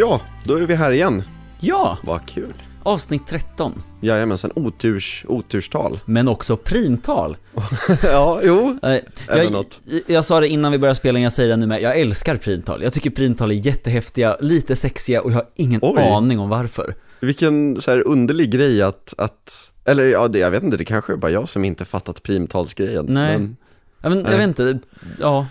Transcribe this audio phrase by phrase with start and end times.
[0.00, 1.22] Ja, då är vi här igen.
[1.60, 2.52] Ja, Vad kul.
[2.82, 3.82] avsnitt 13.
[4.00, 5.98] Jajamensan, oturs, oturstal.
[6.04, 7.36] Men också primtal.
[8.02, 8.78] ja, jo.
[9.26, 9.78] Jag, något.
[10.06, 11.82] jag sa det innan vi började spela, jag säger det nu med.
[11.82, 12.82] Jag älskar primtal.
[12.82, 16.02] Jag tycker primtal är jättehäftiga, lite sexiga och jag har ingen Oj.
[16.02, 16.94] aning om varför.
[17.20, 21.12] Vilken så här underlig grej att, att eller ja, det, jag vet inte, det kanske
[21.12, 23.06] är bara jag som inte fattat primtalsgrejen.
[23.08, 23.38] Nej.
[23.38, 23.56] Men,
[24.02, 24.36] Ja, men, jag Nej.
[24.38, 24.78] vet inte,
[25.20, 25.46] ja.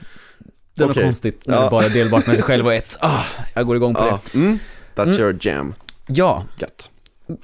[0.79, 1.03] Det är något Okej.
[1.07, 1.63] konstigt när Ja.
[1.63, 2.97] det bara är delbart med sig själv och ett.
[3.01, 4.37] Ah, jag går igång på ja, det.
[4.37, 4.59] mm,
[4.95, 5.19] that's Mm.
[5.21, 5.73] your jam.
[6.07, 6.91] Ja, Gött.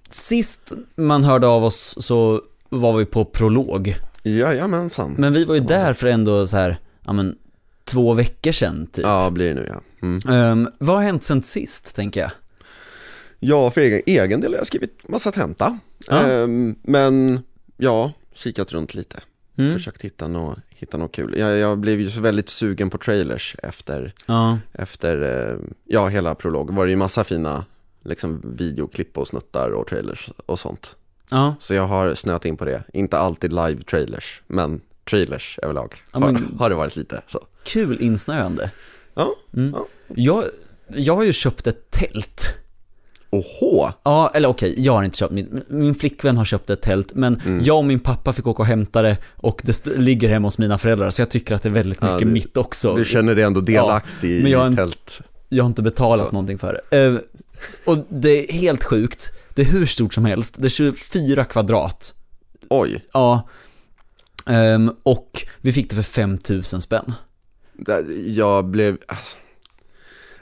[0.09, 3.95] sist man hörde av oss så var vi på prolog.
[4.23, 5.15] Jajamensan.
[5.17, 7.35] Men vi var ju där för ändå så här, ja men,
[7.83, 9.05] två veckor sedan typ.
[9.05, 9.81] Ja, blir det nu ja.
[10.01, 10.19] Mm.
[10.29, 12.31] Ehm, vad har hänt sen sist, tänker jag?
[13.39, 15.79] Ja, för egen, egen del har jag skrivit massa tenta.
[16.07, 16.25] Ja.
[16.27, 17.39] Ehm, men,
[17.77, 19.19] ja, kikat runt lite.
[19.57, 19.73] Mm.
[19.73, 21.37] Försökt hitta något, hitta något kul.
[21.37, 24.57] Jag, jag blev ju så väldigt sugen på trailers efter, Ja.
[24.73, 26.73] efter eh, ja, hela prolog.
[26.75, 27.65] var det ju massa fina
[28.03, 30.95] liksom, videoklipp och snuttar och trailers och sånt.
[31.29, 31.55] Ja.
[31.59, 32.83] Så jag har snöat in på det.
[32.93, 37.39] Inte alltid live-trailers, men trailers överlag Ja, har, men- har det varit lite så.
[37.63, 38.71] Kul insnöande.
[39.13, 39.71] Ja, Mm.
[39.73, 39.85] Ja.
[40.15, 40.43] Jag,
[40.89, 42.53] jag har ju köpt ett tält.
[43.39, 43.89] Oho!
[44.03, 47.41] Ja, eller okej, jag har inte köpt min, min flickvän har köpt ett tält, men
[47.45, 47.63] Mm.
[47.63, 50.77] jag och min pappa fick åka och hämta det och det ligger hemma hos mina
[50.77, 52.95] föräldrar, så jag tycker att det är väldigt Ja, mycket du- mitt också.
[52.95, 55.21] Du känner dig ändå delaktig men jag i tält.
[55.49, 56.31] Jag har inte betalat Så.
[56.31, 57.05] någonting för det.
[57.05, 57.17] Eh,
[57.85, 59.31] och det är helt sjukt.
[59.55, 60.55] Det är hur stort som helst.
[60.57, 62.13] Det är 24 kvadrat.
[62.69, 63.49] Oj, Ja.
[64.45, 67.13] Ehm, och vi fick det för 5000 spänn.
[67.73, 69.37] det- jag blev, alltså,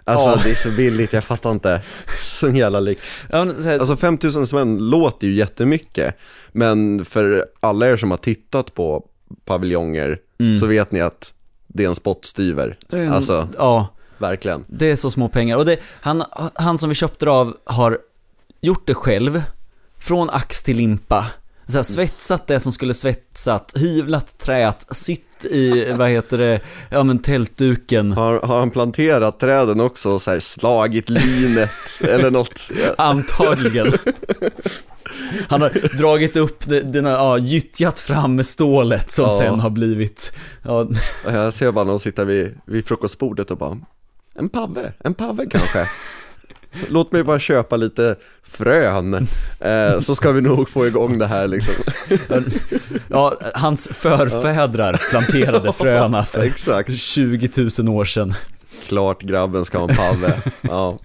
[0.05, 0.39] alltså Ja.
[0.43, 1.81] det är så billigt, jag fattar inte.
[2.21, 3.25] Sån jävla lyx.
[3.31, 6.15] Ja, men så här, Alltså 5000 spänn låter ju jättemycket,
[6.51, 9.05] men för alla er som har tittat på
[9.45, 10.59] paviljonger Mm.
[10.59, 11.33] så vet ni att
[11.67, 12.77] det är en spottstyver.
[12.91, 13.87] en- Alltså, Ja,
[14.17, 14.65] verkligen.
[14.67, 15.57] det är så små pengar.
[15.57, 16.23] Och det, han,
[16.55, 17.97] han som vi köpte det av har
[18.61, 19.43] gjort det själv,
[19.99, 21.25] från ax till limpa.
[21.67, 26.59] Så här, svetsat det som skulle svetsat, hyvlat träet, sytt i, vad heter det,
[26.89, 28.11] ja men tältduken.
[28.11, 31.69] Har, har han planterat träden också och så här slagit linet
[32.01, 32.59] eller något?
[32.97, 33.93] Antagligen.
[35.49, 39.37] Han har dragit upp den här, ja, gyttjat fram med stålet som Ja.
[39.37, 40.31] sen har blivit,
[40.63, 40.87] ja,
[41.25, 43.77] Jag ser bara någon sitta vid, vid frukostbordet och bara,
[44.35, 45.85] en pave, en pave kanske.
[46.89, 49.27] Låt mig bara köpa lite frön,
[49.59, 51.73] eh, så ska vi nog få igång det här liksom.
[53.07, 58.33] ja, hans förfädrar planterade fröna för Exakt, 20 000 år sedan.
[58.87, 60.41] klart grabben ska ha en pave.
[60.61, 60.99] Ja.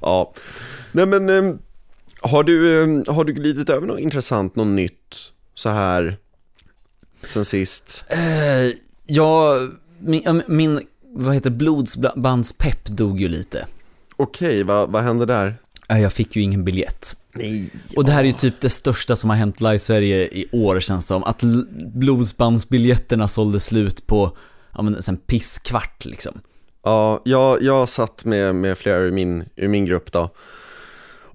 [0.00, 0.32] ja.
[0.92, 1.54] Nej men, eh,
[2.20, 6.16] har du, eh, har du glidit över något intressant, något nytt så här
[7.24, 8.04] sen sist?
[8.08, 8.74] Eh,
[9.06, 9.58] ja,
[9.98, 10.80] min, min,
[11.12, 13.66] vad heter blodsbandspepp dog ju lite.
[14.16, 15.56] Okej, vad, vad hände där?
[15.88, 17.16] Jag fick ju ingen biljett.
[17.32, 17.70] Nej.
[17.96, 20.80] Och det här är ju typ det största som har hänt live Sverige i år
[20.80, 21.24] känns det som.
[21.24, 21.42] Att
[21.94, 24.36] blodsbandsbiljetterna sålde slut på,
[24.76, 26.40] ja men sen pisskvart liksom.
[26.84, 30.30] Ja, jag, jag satt med, med flera ur min, ur min grupp då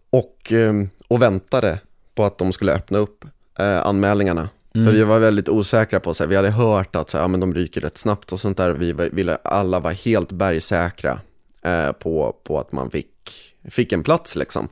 [0.09, 0.73] och, eh,
[1.07, 1.79] och väntade
[2.15, 3.25] på att de skulle öppna upp
[3.59, 4.49] eh, anmälningarna.
[4.73, 7.27] För vi var väldigt osäkra på, så här, vi hade hört att så här, ja,
[7.27, 8.71] men de ryker rätt snabbt och sånt där.
[8.71, 11.19] Vi ville alla vara helt bergsäkra
[11.61, 13.09] eh, på, på att man fick,
[13.69, 14.67] fick en plats liksom.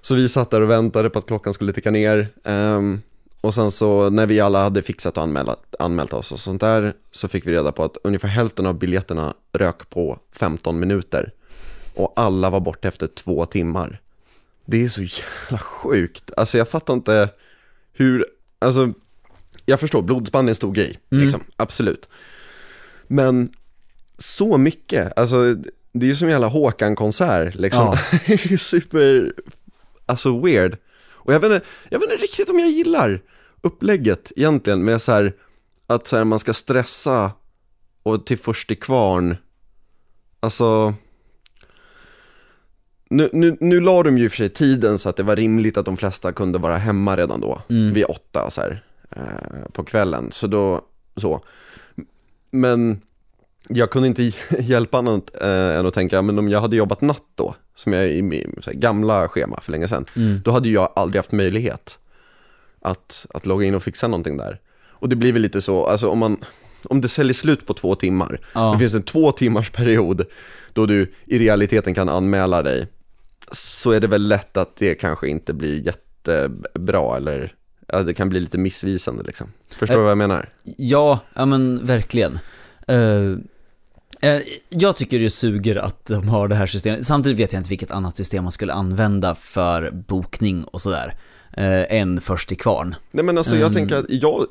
[0.00, 2.28] Så vi satt där och väntade på att klockan skulle ticka ner.
[2.44, 3.00] ehm,
[3.40, 6.94] och sen så när vi alla hade fixat och anmält, anmält oss och sånt där
[7.10, 11.32] så fick vi reda på att ungefär hälften av biljetterna rök på 15 minuter.
[11.94, 14.00] Och alla var borta efter två timmar.
[14.64, 16.30] Det är så jävla sjukt.
[16.36, 17.28] Alltså jag fattar inte
[17.92, 18.26] hur,
[18.58, 18.92] alltså
[19.64, 22.08] jag förstår, blodsband är en stor grej, liksom, absolut.
[23.06, 23.52] Men
[24.18, 25.56] så mycket, alltså
[25.92, 27.96] det är ju som en jävla Håkan-konsert liksom.
[28.26, 28.56] Ja.
[28.58, 29.32] Super,
[30.06, 30.76] alltså weird.
[31.12, 33.22] Och jag vet, inte, jag vet inte riktigt om jag gillar
[33.60, 35.32] upplägget egentligen med så här
[35.86, 37.32] att så här, man ska stressa
[38.02, 39.36] och till först i kvarn.
[40.40, 40.94] Alltså,
[43.10, 45.36] nu, nu, nu la de ju i och för sig tiden så att det var
[45.36, 47.92] rimligt att de flesta kunde vara hemma redan då, Mm.
[47.94, 50.32] vid åtta så här, eh, på kvällen.
[50.32, 50.80] Så då,
[51.16, 51.44] så.
[52.50, 53.00] Men
[53.74, 54.22] jag kunde inte
[54.58, 58.02] hjälpa annat eh, än att tänka, men om jag hade jobbat natt då, som jag
[58.04, 60.40] är i min gamla schema för länge sedan, Mm.
[60.44, 61.98] då hade jag aldrig haft möjlighet
[62.82, 64.60] att, att logga in och fixa någonting där.
[64.88, 66.36] Och det blir väl lite så, alltså om man,
[66.84, 68.72] om det säljer slut på två timmar, Ja.
[68.72, 70.24] då finns det en två timmars period
[70.72, 72.86] då du i realiteten kan anmäla dig,
[73.52, 77.52] så är det väl lätt att det kanske inte blir jättebra eller
[77.88, 79.52] ja, det kan bli lite missvisande liksom.
[79.70, 80.48] Förstår du Eh, vad jag menar?
[80.76, 82.38] Ja, ja men verkligen.
[82.88, 83.36] Eh,
[84.68, 87.06] Jag tycker det suger att de har det här systemet.
[87.06, 91.14] Samtidigt vet jag inte vilket annat system man skulle använda för bokning och sådär.
[91.52, 92.94] Eh, än först till kvarn.
[93.10, 93.74] Nej men alltså jag Mm.
[93.74, 94.46] tänker att jag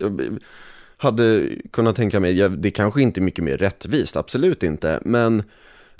[0.97, 5.43] hade kunnat tänka mig, det kanske inte är mycket mer rättvist, absolut inte, men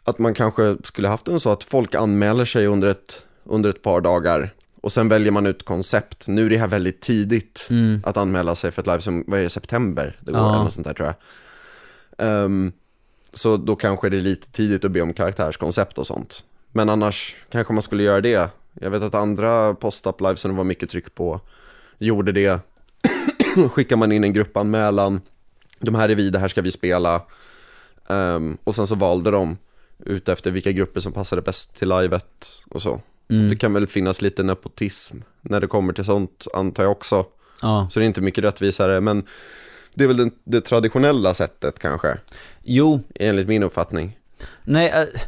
[0.04, 3.82] att man kanske skulle haft en så att folk anmäler sig under ett, under ett
[3.82, 6.28] par dagar och sen väljer man ut koncept.
[6.28, 8.02] Nu är det här väldigt tidigt Mm.
[8.06, 10.18] att anmäla sig för ett live som, vad är det, september?
[10.22, 10.50] Det går Ja.
[10.54, 11.16] eller något sånt där tror jag.
[12.28, 12.72] Ehm,
[13.34, 16.44] så då kanske det är lite tidigt att be om karaktärskoncept och sånt.
[16.72, 18.52] Men annars kanske man skulle göra det.
[18.74, 21.42] Jag vet att andra post-up live som det var mycket tryck på
[21.98, 22.60] gjorde det.
[23.72, 25.22] Skickar man in en gruppanmälan.
[25.80, 27.22] De här är vi, det här ska vi spela.
[28.10, 29.58] Ehm, och sen så valde de
[30.06, 33.02] ut efter vilka grupper som passade bäst till livet och så.
[33.30, 33.50] Mm.
[33.50, 37.26] Det kan väl finnas lite nepotism när det kommer till sånt antar jag också.
[37.62, 37.88] Ja.
[37.92, 39.24] Så det är inte mycket rättvisare, men
[39.94, 42.18] det är väl den, det traditionella sättet kanske,
[42.64, 44.18] Jo, enligt min uppfattning.
[44.64, 45.22] nej, eh,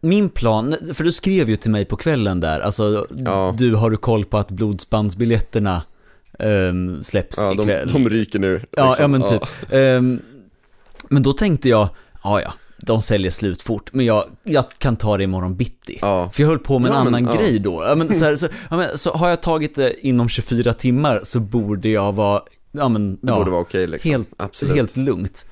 [0.00, 3.54] min plan, för du skrev ju till mig på kvällen där, alltså, Ja.
[3.58, 5.82] du har du koll på att blodsbandsbiljetterna
[6.38, 7.92] ehm, släpps Ja, de, ikväll?
[7.92, 8.64] de ryker nu.
[8.70, 9.02] Ja, liksom.
[9.02, 9.42] ja men typ.
[9.72, 10.20] Ehm,
[11.08, 11.88] men då tänkte jag,
[12.24, 15.98] ja ja, de säljer slut fort, men jag, jag kan ta det imorgon bitti.
[16.00, 16.30] Ja.
[16.32, 17.40] För jag höll på med en Ja, men, annan ja.
[17.40, 17.84] grej då.
[17.88, 21.20] Ja, men, så, här, så, ja, men, så har jag tagit det inom 24 timmar
[21.22, 22.42] så borde jag vara,
[22.72, 24.10] ja men, Det ja, borde vara okej liksom.
[24.10, 24.76] helt, Absolut.
[24.76, 25.46] helt lugnt.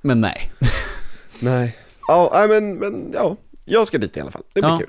[0.00, 0.52] Men nej.
[1.40, 1.76] Nej.
[2.08, 4.42] Ja, nej, men, men ja, jag ska dit i alla fall.
[4.54, 4.78] Det blir Ja.
[4.78, 4.88] kul.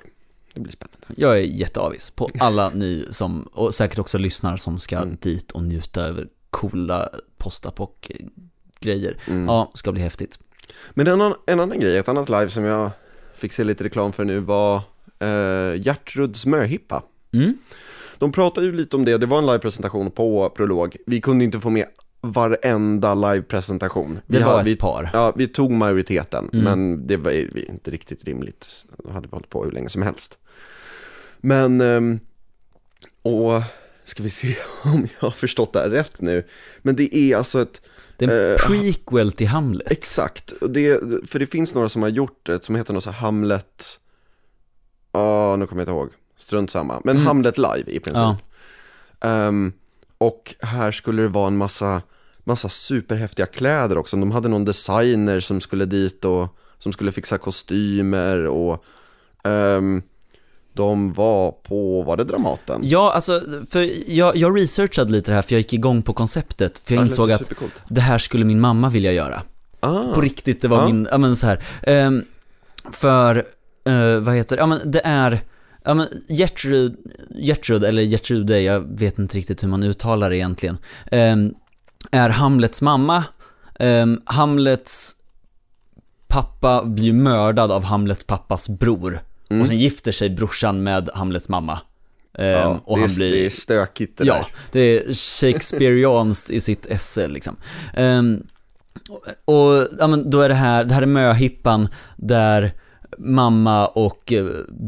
[0.53, 0.97] Det blir spännande.
[1.15, 5.18] Jag är jätteavis på alla ni som, och säkert också lyssnar som ska Mm.
[5.21, 8.12] dit och njuta över coola postapock
[8.80, 9.18] grejer.
[9.27, 9.45] Mm.
[9.47, 10.39] Ja, ska bli häftigt.
[10.94, 12.91] Men en annan, en annan grej, ett annat live som jag
[13.35, 14.75] fick se lite reklam för nu var
[15.19, 17.03] eh, Gertruds möhippa.
[17.33, 17.57] Mm.
[18.19, 20.95] De pratade ju lite om det, det var en livepresentation på Prolog.
[21.05, 21.85] Vi kunde inte få med
[22.21, 24.19] varenda livepresentation.
[24.27, 25.09] Det Vi var har- ett vi, par.
[25.13, 26.63] Ja, vi tog majoriteten, Mm.
[26.65, 27.31] men det var
[27.69, 28.85] inte riktigt rimligt.
[29.03, 30.37] Då hade vi hållit på hur länge som helst.
[31.41, 32.19] Men, ehm,
[33.21, 33.61] och
[34.03, 36.43] ska vi se om jag har förstått det här rätt nu.
[36.81, 37.81] Men det är alltså ett,
[38.17, 39.91] Det är en Eh, prequel till Hamlet.
[39.91, 40.99] exakt, det,
[41.29, 43.99] för det finns några som har gjort det, som heter något så Hamlet,
[45.11, 47.27] ja nu kommer jag inte ihåg, strunt samma, men Mm.
[47.27, 48.15] Hamlet live i princip.
[48.21, 48.37] Ja.
[49.21, 49.71] Ehm,
[50.17, 52.01] och här skulle det vara en massa,
[52.43, 54.17] massa superhäftiga kläder också.
[54.17, 56.47] De hade någon designer som skulle dit och
[56.77, 58.83] som skulle fixa kostymer och
[59.43, 60.01] ehm,
[60.73, 62.81] de var på, var det Dramaten?
[62.83, 66.81] Ja, alltså, för jag, jag researchade lite det här för jag gick igång på konceptet,
[66.85, 67.51] för jag Ja, det insåg att
[67.89, 69.41] det här skulle min mamma vilja göra.
[69.79, 70.85] Ah, På riktigt, det var Ja.
[70.85, 71.63] min, ja men så här.
[71.83, 72.23] Ehm,
[72.91, 73.35] för,
[73.87, 75.41] eh, vad heter det, ja men det är,
[75.87, 76.95] ja men Gertrud,
[77.35, 80.77] Gertrud, eller Gertrude, jag vet inte riktigt hur man uttalar det egentligen,
[81.11, 81.53] ehm,
[82.11, 83.23] är Hamlets mamma.
[83.79, 85.15] Ehm, Hamlets
[86.27, 89.19] pappa blir mördad av Hamlets pappas bror.
[89.49, 89.61] Mm.
[89.61, 91.79] Och sen gifter sig brorsan med Hamlets mamma.
[92.37, 93.31] Ehm, ja, och han blir...
[93.31, 94.45] det är stökigt det Ja, där.
[94.71, 97.55] det är Shakespeareanskt i sitt esse liksom.
[99.09, 102.73] Och, och ja, men då är det här, det här är möhippan där
[103.18, 104.45] mamma och eh,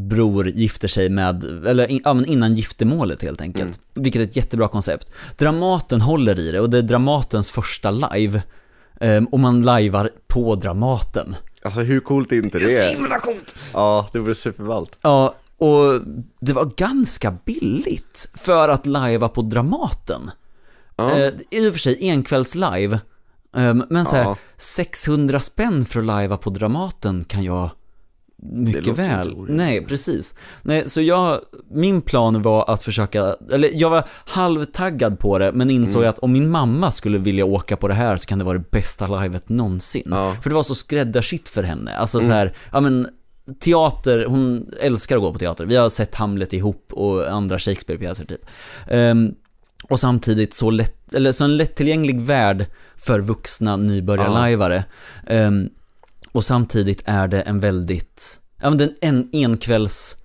[0.09, 3.79] bror gifter sig med, eller in, ja, men innan giftermålet helt enkelt.
[3.93, 5.11] Vilket är ett jättebra koncept.
[5.37, 8.41] Dramaten håller i det och det är Dramatens första live.
[8.99, 11.35] Ehm, och man lajvar på Dramaten.
[11.63, 12.77] Alltså hur coolt är inte det?
[12.77, 12.95] är?
[12.95, 13.55] himla coolt!
[13.73, 14.95] Ja, det vore superballt.
[15.01, 16.01] Ja, och
[16.41, 20.31] det var ganska billigt för att lajva på Dramaten.
[20.95, 21.11] Ja.
[21.11, 22.99] Eh, I och för sig enkvälls live,
[23.55, 24.37] ehm, men så här, Ja.
[24.57, 27.69] 600 spänn för att lajva på Dramaten kan jag
[28.41, 29.35] mycket väl.
[29.49, 30.35] Nej, precis.
[30.61, 31.39] Nej, så jag,
[31.71, 36.09] min plan var att försöka, eller jag var halvtaggad på det, men insåg Mm.
[36.09, 38.71] att om min mamma skulle vilja åka på det här så kan det vara det
[38.71, 40.03] bästa livet någonsin.
[40.05, 40.25] Ja.
[40.29, 40.41] Mm.
[40.41, 41.95] För det var så skräddarsytt för henne.
[41.97, 43.07] Alltså så här, ja men
[43.59, 45.65] teater, hon älskar att gå på teater.
[45.65, 48.41] Vi har sett Hamlet ihop och andra Shakespeare-pjäser typ.
[48.87, 49.31] Ehm,
[49.83, 52.65] och samtidigt så, lätt, eller så en lättillgänglig värld
[52.97, 54.83] för vuxna nybörjarlajvare.
[55.27, 55.69] Ehm,
[56.31, 60.15] och samtidigt är det en väldigt, ja men är en enkvälls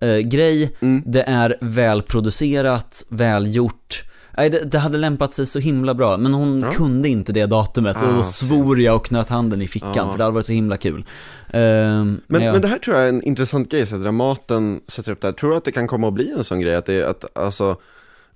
[0.00, 1.02] eh, grej, Mm.
[1.06, 4.02] det är välproducerat, välgjort.
[4.38, 6.70] Nej, det, det hade lämpat sig så himla bra, men hon Ja.
[6.70, 10.10] kunde inte det datumet och Ah, då svor jag och knöt handen i fickan Ja.
[10.10, 11.04] för det hade varit så himla kul.
[11.50, 15.12] Ehm, Men, jag- men det här tror jag är en intressant grej, så Dramaten sätter
[15.12, 15.32] upp det här.
[15.32, 16.74] Tror du att det kan komma att bli en sån grej?
[16.74, 17.76] Att det, att, alltså,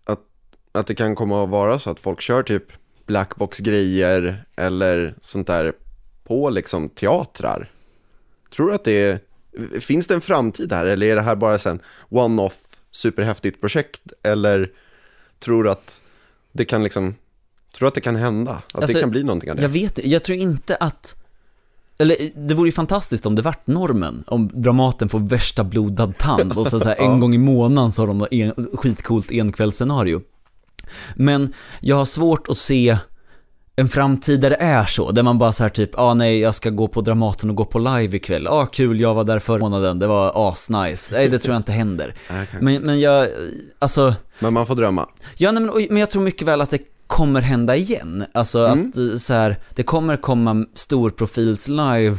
[0.04, 0.18] att,
[0.72, 2.64] att det kan komma att vara så att folk kör typ
[3.06, 5.72] blackbox-grejer eller sånt där
[6.30, 7.68] på liksom teatrar?
[8.54, 9.20] Tror du att det är,
[9.80, 12.58] finns det en framtid här eller är det här bara en one-off
[12.90, 14.00] superhäftigt projekt?
[14.22, 14.70] Eller
[15.40, 16.02] tror du att
[16.52, 17.14] det kan liksom,
[17.76, 18.50] tror att det kan hända?
[18.50, 19.62] Att Alltså, det kan bli någonting av det?
[19.62, 21.16] Jag vet jag tror inte att
[21.98, 22.16] eller
[22.48, 26.66] det vore ju fantastiskt om det vart normen, om Dramaten får värsta blodad tand och
[26.66, 27.16] så, så här, en Ja.
[27.16, 30.22] gång i månaden så har de något en, skitcoolt enkvällsscenario.
[31.14, 32.98] Men jag har svårt att se
[33.80, 36.54] en framtid där det är så, där man bara så här typ, ah nej jag
[36.54, 39.58] ska gå på Dramaten och gå på live ikväll, ah kul jag var där förra
[39.58, 42.14] månaden, det var asnice, nej det tror jag inte händer.
[42.60, 43.28] Men, men jag,
[43.78, 45.08] alltså, Men man får drömma.
[45.36, 48.24] Ja, nej, men, och- men jag tror mycket väl att det kommer hända igen.
[48.34, 48.92] Alltså Mm.
[49.14, 52.16] att så här, det kommer komma storprofils live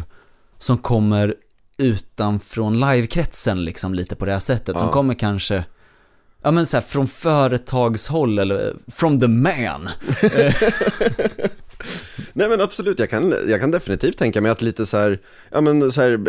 [0.60, 1.34] som kommer
[1.78, 4.78] utanfrån livekretsen liksom lite på det här sättet.
[4.80, 4.94] Som Ja.
[4.94, 5.64] kommer kanske,
[6.42, 9.90] ja men så här, från företagshåll eller from the man.
[12.34, 15.20] Nej men absolut, jag kan, jag kan definitivt tänka mig att lite så här,
[15.52, 16.20] ja men så här,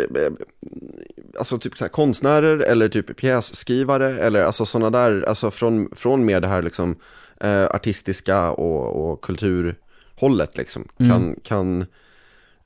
[1.39, 6.25] alltså typ så här konstnärer eller typ pjässkrivare eller alltså sådana där, alltså från, från
[6.25, 6.97] mer det här liksom
[7.41, 11.87] eh, artistiska och, och kulturhållet liksom, kan, kan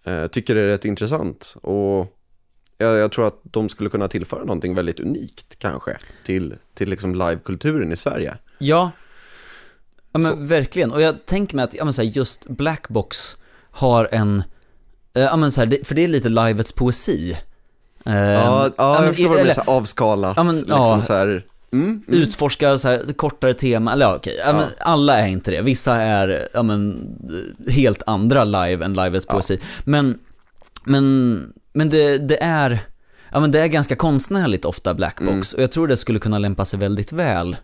[0.04, 2.15] eh, tycker det är rätt intressant och
[2.78, 7.14] jag, jag tror att de skulle kunna tillföra någonting väldigt unikt kanske till, till liksom
[7.14, 8.36] livekulturen i Sverige.
[8.58, 8.90] Ja.
[10.12, 13.36] Ja men verkligen, och jag tänker mig att, ja men så här, just Blackbox
[13.70, 14.42] har en,
[15.14, 17.36] eh, ja men så här, för det är lite livets poesi.
[18.06, 21.02] Eh, Ja, ja, jag förstår vad du menar, så avskalat, Ja, men, liksom ja.
[21.06, 21.26] så här,
[21.72, 22.02] mm, mm.
[22.08, 25.62] utforska så här, kortare tema, eller ja, okej, ja, alla är inte det.
[25.62, 27.08] Vissa är, ja men,
[27.68, 29.60] helt andra live än livets poesi.
[29.84, 30.18] Men,
[30.84, 32.78] men, men det, det är,
[33.32, 36.64] ja men det är ganska konstnärligt ofta Blackbox, och jag tror det skulle kunna lämpa
[36.64, 37.56] sig väldigt väl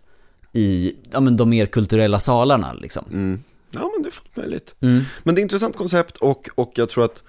[0.53, 3.05] i, ja men de mer kulturella salarna liksom.
[3.11, 3.43] Mm.
[3.71, 4.75] Ja, men det är fullt möjligt.
[4.81, 5.01] Mm.
[5.23, 7.23] Men det är ett intressant koncept och, och jag tror att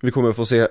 [0.00, 0.68] vi kommer få se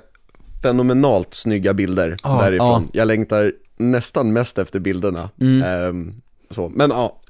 [0.61, 2.89] fenomenalt snygga bilder Ja, därifrån.
[2.93, 5.29] Jag längtar nästan mest efter bilderna.
[5.41, 5.63] Mm.
[5.63, 6.69] Ehm, så.
[6.69, 7.21] Men ja,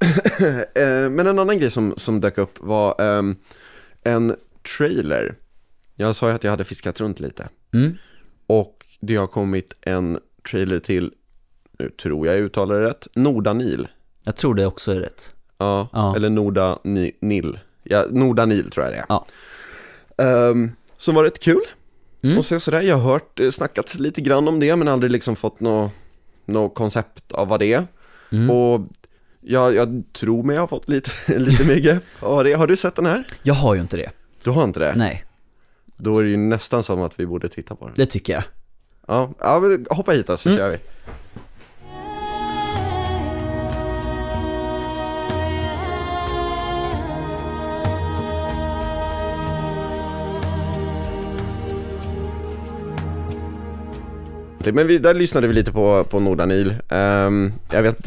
[0.74, 3.36] Eh, men en annan grej som, som dök upp var ehm,
[4.04, 4.34] en
[4.76, 5.34] trailer.
[5.96, 7.48] Jag sa ju att jag hade fiskat runt lite.
[7.74, 7.94] Mm.
[8.48, 10.18] Och det har kommit en
[10.50, 11.12] trailer till,
[11.78, 13.88] nu tror jag jag uttalar det rätt, Nordanil.
[14.24, 15.34] Jag tror det också är rätt.
[15.58, 16.16] Ja, Ja.
[16.16, 17.58] eller Norda Ni- Nil.
[17.82, 19.04] Ja, Nordanil tror jag det är.
[19.08, 19.26] Ja.
[20.24, 21.60] Ehm, som var rätt kul.
[22.22, 22.38] Mm.
[22.38, 25.36] Och så sådär, jag har hört, eh, snackat lite grann om det men aldrig liksom
[25.36, 25.92] fått något
[26.44, 27.86] nå koncept av vad det är.
[28.32, 28.50] Mm.
[28.50, 28.80] Och
[29.40, 32.52] jag, jag tror mig jag har fått lite, lite mer grepp av det.
[32.52, 33.26] Har du sett den här?
[33.42, 34.10] Jag har ju inte det.
[34.42, 34.94] Du har inte det?
[34.96, 35.24] Nej,
[35.98, 37.94] Då är det ju nästan som att vi borde titta på den.
[37.96, 38.42] det tycker jag.
[39.06, 40.58] Ja, ja men hoppa hit då så Mm.
[40.58, 40.78] kör vi.
[54.72, 56.74] Men vi, där lyssnade vi lite på, på Nordanil.
[56.88, 57.98] Ehm, jag, vet,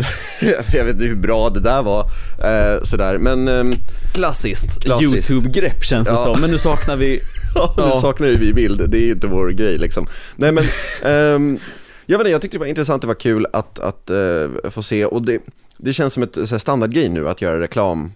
[0.73, 3.17] jag vet inte hur bra det där var, uh, sådär.
[3.17, 3.73] Men ehm,
[4.13, 5.31] Klassiskt, Klassiskt.
[5.31, 6.23] YouTube-grepp känns det Ja.
[6.23, 7.19] som, men nu saknar vi
[7.55, 7.99] Ja, Ja.
[8.01, 10.07] saknar ju vi bild, det är inte vår grej liksom.
[10.35, 10.63] Nej men,
[11.03, 11.59] ehm,
[12.05, 14.81] jag vet inte, jag tyckte det var intressant, det var kul att, att eh, få
[14.81, 15.41] se och det,
[15.77, 18.11] det känns som ett så här, standardgrej nu att göra reklam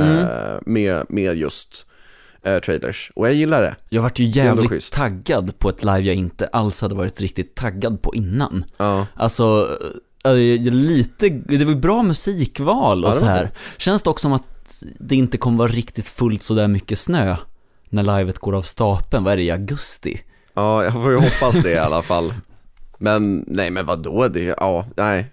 [0.00, 0.58] eh, Mm.
[0.66, 1.86] med, med just
[2.44, 3.10] eh, trailers.
[3.14, 3.76] Och jag gillar det.
[3.88, 8.02] Jag vart ju jävligt taggad på ett live jag inte alls hade varit riktigt taggad
[8.02, 8.64] på innan.
[8.76, 9.66] Ja, Alltså,
[10.70, 13.50] lite, det var bra musikval och Ja, det så här.
[13.76, 17.36] Känns det också som att det inte kommer vara riktigt fullt så där mycket snö
[17.92, 20.20] när livet går av stapeln, vad är det, i augusti?
[20.54, 22.32] ja jag får ju hoppas det i alla fall.
[22.98, 25.26] Men nej men vadå, det, ja, nej.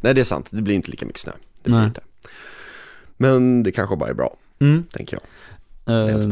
[0.00, 1.32] Nej det är sant, det blir inte lika mycket snö.
[1.62, 1.86] Det blir Nej.
[1.86, 2.00] inte.
[3.16, 4.84] Men det kanske bara är bra, Mm.
[4.92, 5.22] tänker jag.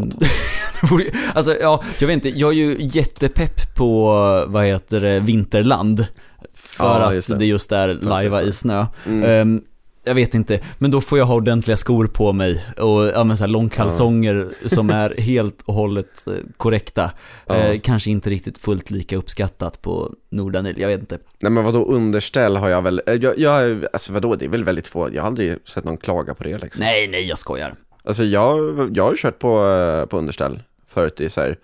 [0.91, 4.05] Vore- alltså, ja, jag vet inte, jag är ju jättepepp på,
[4.49, 6.07] vad heter det, Vinterland.
[6.55, 7.35] För Ja, att det.
[7.39, 7.45] det.
[7.47, 8.87] just är lajva i snö.
[9.07, 9.25] Mm.
[9.25, 9.63] Ehm,
[10.09, 13.37] jag vet inte, men då får jag ha ordentliga skor på mig och ja, men
[13.37, 17.11] så här långkalsonger som är helt och hållet eh, korrekta.
[17.47, 17.55] Ja.
[17.55, 21.19] Eh, kanske inte riktigt fullt lika uppskattat på Nordanil, jag vet inte.
[21.41, 24.65] Nej men vadå underställ har jag väl, eh, jag, jag, alltså vadå det är väl
[24.65, 26.85] väldigt få, jag har aldrig sett någon klaga på det liksom.
[26.85, 27.75] Nej, nej, jag skojar.
[28.05, 31.59] Alltså jag, jag har kört på, eh, på underställ förut i så här,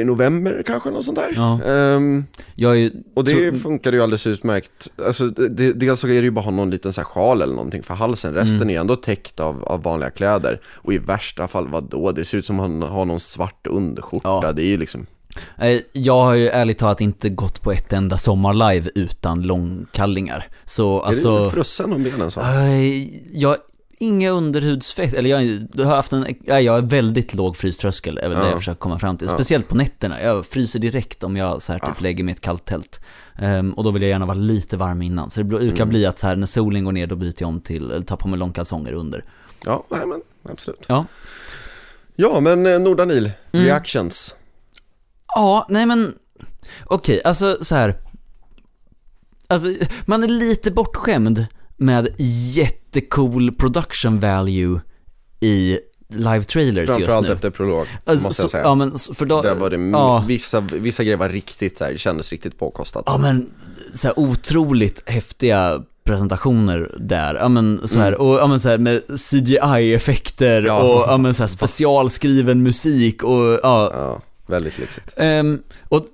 [0.00, 1.32] i november kanske något sånt där.
[1.36, 1.60] Ja.
[2.70, 4.88] Är ju, och det så- funkade ju alldeles utmärkt.
[5.06, 7.54] Alltså det, dels så är det ju bara ha någon liten så här sjal eller
[7.54, 8.70] någonting för halsen, resten Mm.
[8.76, 10.60] är ändå täckt av, av vanliga kläder.
[10.66, 12.12] Och i värsta fall, vad då?
[12.12, 14.52] Det ser ut som att han har någon svart underskjorta, Ja.
[14.52, 15.06] det är ju liksom,
[15.58, 20.46] eh, jag har ju ärligt talat inte gått på ett enda sommarlive utan långkallingar.
[20.64, 21.36] Så alltså...
[21.36, 22.40] är det frusen om benen så?
[22.40, 23.56] Nej, jag
[23.98, 28.38] inga underhudsfett, eller jag, jag har haft en, jag har väldigt låg fryströskel, är väl
[28.38, 28.48] det Ja.
[28.50, 29.28] jag försöker komma fram till.
[29.30, 29.34] Ja.
[29.34, 32.02] Speciellt på nätterna, jag fryser direkt om jag så här typ Ja.
[32.02, 33.00] lägger mig i ett kallt tält.
[33.38, 35.30] Ehm, och då vill jag gärna vara lite varm innan.
[35.30, 35.88] Så det brukar Mm.
[35.88, 38.16] bli att så här, när solen går ner då byter jag om till, eller tar
[38.16, 39.24] på mig långkalsonger under.
[39.64, 40.20] Ja, nej men
[40.52, 40.84] absolut.
[40.86, 41.04] Ja.
[42.16, 43.66] Ja, men eh, Nordanil, Mm.
[43.66, 44.34] reactions.
[45.34, 46.14] Ja, nej men,
[46.84, 47.96] okej, alltså så här.
[49.48, 49.68] Alltså,
[50.06, 54.80] man är lite bortskämd med jättecool production value
[55.40, 55.78] i
[56.08, 57.32] live trailers just Framförallt nu.
[57.32, 58.64] efter prolog, Alltså, måste jag så- säga.
[58.64, 60.24] Ja, men för då, Där var det, ja.
[60.28, 63.02] vissa, vissa grejer var riktigt så här, kändes riktigt påkostat.
[63.06, 63.50] Ja men,
[63.94, 68.78] så här otroligt häftiga presentationer där, ja men så här, och ja men så här
[68.78, 70.82] med CGI-effekter Ja.
[70.82, 75.12] och ja men så här specialskriven musik och ja, Ja, väldigt lyxigt.
[75.16, 76.06] ehm, och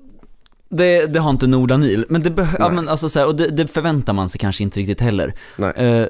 [0.72, 3.66] det, det har inte Nordanil, men det ja men alltså så här, och det, det
[3.66, 5.34] förväntar man sig kanske inte riktigt heller.
[5.56, 5.72] Nej.
[5.76, 6.06] Eh,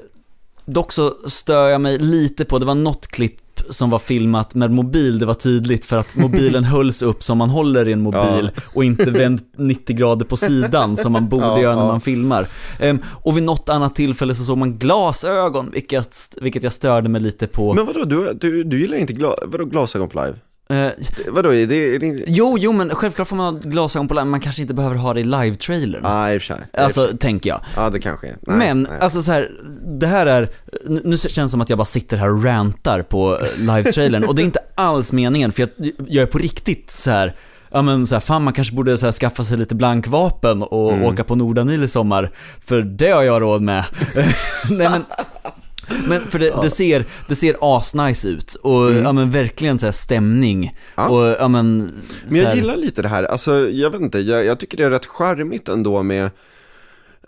[0.65, 3.39] dock så stör jag mig lite på, det var något klipp
[3.69, 7.49] som var filmat med mobil, det var tydligt för att mobilen hölls upp som man
[7.49, 11.61] håller i en mobil och inte vänt 90 grader på sidan som man borde Ja,
[11.61, 11.87] göra när ja.
[11.87, 12.47] man filmar.
[12.79, 17.21] Ehm, och vid något annat tillfälle så såg man glasögon, vilket, vilket jag störde mig
[17.21, 17.73] lite på.
[17.73, 20.37] Men vadå, du, du, du gillar inte gla, vadå, glasögon på live?
[20.69, 20.87] Eh,
[21.29, 22.23] Vadå, är det, är det inte...
[22.27, 25.13] jo, jo, men självkälart får man ha glasögon på live, man kanske inte behöver ha
[25.13, 26.01] det i live-trailern.
[26.05, 26.61] Ah, i och för sig.
[26.77, 27.61] Alltså, tänker jag.
[27.75, 28.35] Ja, det kanske är.
[28.41, 28.99] Nej, men, nej.
[29.01, 29.51] alltså så här,
[29.99, 30.49] det här är,
[30.87, 34.23] nu nu känns det som att jag bara sitter här och rantar på eh, live-trailern
[34.23, 35.69] och det är inte alls meningen för jag,
[36.07, 37.35] jag är på riktigt så här.
[37.71, 40.93] Ja men så här, fan man kanske borde så här, skaffa sig lite blankvapen och
[40.93, 41.03] Mm.
[41.05, 42.29] åka på Nordanil i sommar,
[42.65, 43.83] för det har jag råd med.
[44.69, 45.05] Nej men,
[46.07, 49.93] men för det, det ser, det ser asnice ut och ja men verkligen så här
[49.93, 50.63] stämning.
[50.63, 50.75] Mm.
[50.95, 51.09] Ja.
[51.09, 51.77] Och ja men,
[52.27, 54.83] Men jag här, gillar lite det här, alltså jag vet inte, jag, jag tycker det
[54.83, 56.29] är rätt charmigt ändå med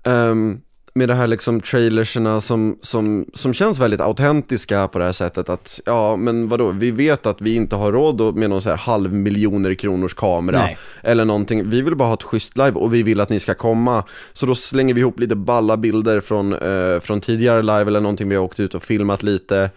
[0.04, 0.62] ehm,
[0.96, 5.50] med det här liksom trailerserna som, som, som känns väldigt autentiska på det här sättet
[5.50, 8.78] att, ja men vadå, vi vet att vi inte har råd med någon så här
[8.78, 10.78] halv miljoner kronors kamera Nej.
[11.04, 13.54] eller någonting, vi vill bara ha ett schysst live och vi vill att ni ska
[13.54, 18.02] komma, så då slänger vi ihop lite balla bilder från, eh, från tidigare live eller
[18.02, 18.30] någonting.
[18.30, 19.70] Vi har åkt ut och filmat lite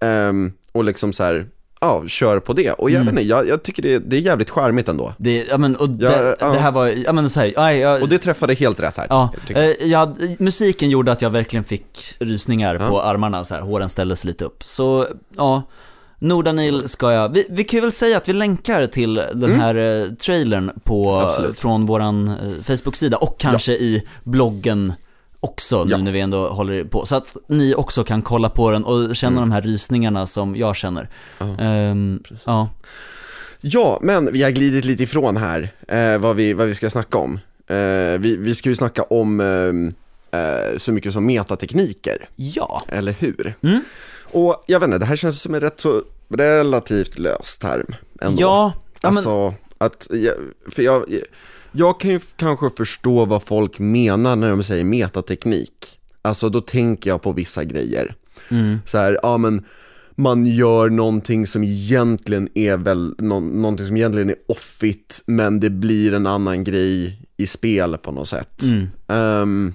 [0.00, 1.46] ehm, och liksom så här,
[1.80, 2.72] ja, kör på det.
[2.72, 3.06] Och jag Mm.
[3.14, 5.14] vet inte, jag, jag tycker det, det är jävligt charmigt ändå.
[5.18, 6.52] det, ja men och det, ja.
[6.52, 9.06] det här var, ja men så här, ja, jag, Och det träffade helt rätt här.
[9.10, 9.64] Ja, jag.
[9.64, 12.88] eh, jag, musiken gjorde att jag verkligen fick rysningar Ja.
[12.88, 14.64] på armarna så här, håren ställdes lite upp.
[14.64, 15.62] Så, ja,
[16.18, 19.74] Nordanil ska jag, vi, vi kan ju väl säga att vi länkar till den här
[19.74, 21.26] eh, trailern på, Mm.
[21.26, 21.58] Absolut.
[21.58, 24.92] från våran eh, Facebook-sida och kanske i bloggen
[25.48, 25.96] också Ja.
[25.96, 27.06] nu när vi ändå håller på.
[27.06, 29.48] Så att ni också kan kolla på den och känna Mm.
[29.48, 31.08] de här rysningarna som jag känner.
[31.38, 31.56] Ja.
[31.58, 32.68] Ehm, ja.
[33.60, 37.18] Ja, men vi har glidit lite ifrån här, eh, vad, vi, vad vi ska snacka
[37.18, 37.34] om.
[37.66, 39.94] Eh, vi, vi ska ju snacka om ehm,
[40.30, 42.82] eh, så mycket som metatekniker, ja.
[42.88, 43.54] eller hur?
[43.62, 43.80] Mm.
[44.30, 48.40] Och jag vet inte, det här känns som en rätt så relativt lös term ändå.
[48.42, 50.08] Ja, ja men, Alltså, att,
[50.70, 51.04] för jag,
[51.76, 55.98] jag kan ju kanske förstå vad folk menar när de säger metateknik.
[56.22, 58.14] Alltså då tänker jag på vissa grejer.
[58.50, 59.64] mm, Så här, ja men
[60.14, 65.70] man gör någonting som egentligen är väl, nå, någonting som egentligen är offigt, men det
[65.70, 68.62] blir en annan grej i spel på något sätt.
[68.62, 68.88] mm.
[69.08, 69.74] Ehm,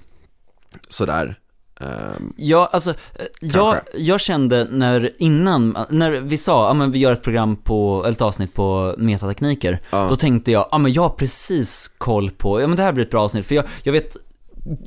[0.90, 1.36] sådär.
[1.84, 7.00] Ehm, Ja, alltså, eh, jag, jag kände när, innan, när vi sa, ja men vi
[7.00, 10.06] gör ett program på, eller ett avsnitt på metatekniker, Ja.
[10.10, 13.06] då tänkte jag, ja men jag har precis koll på, ja men det här blir
[13.06, 14.18] ett bra avsnitt, för jag, jag vet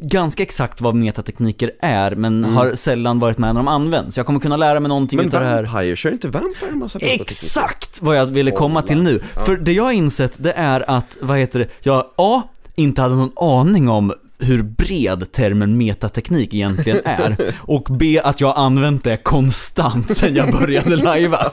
[0.03, 4.17] ganska exakt vad metatekniker är, men har sällan varit med när de används.
[4.17, 5.63] Jag kommer kunna lära mig någonting men utav det här.
[5.65, 6.99] Vampire, kör inte Vampire en massa?
[6.99, 9.21] Exakt vad jag ville komma till nu.
[9.47, 12.43] För det jag har insett, det är att, vad heter det, jag A.
[12.77, 14.13] Inte hade någon aning om
[14.45, 17.55] hur bred termen metateknik egentligen är.
[17.59, 18.21] Och B.
[18.25, 21.53] Att jag använt det konstant sen jag började lajva.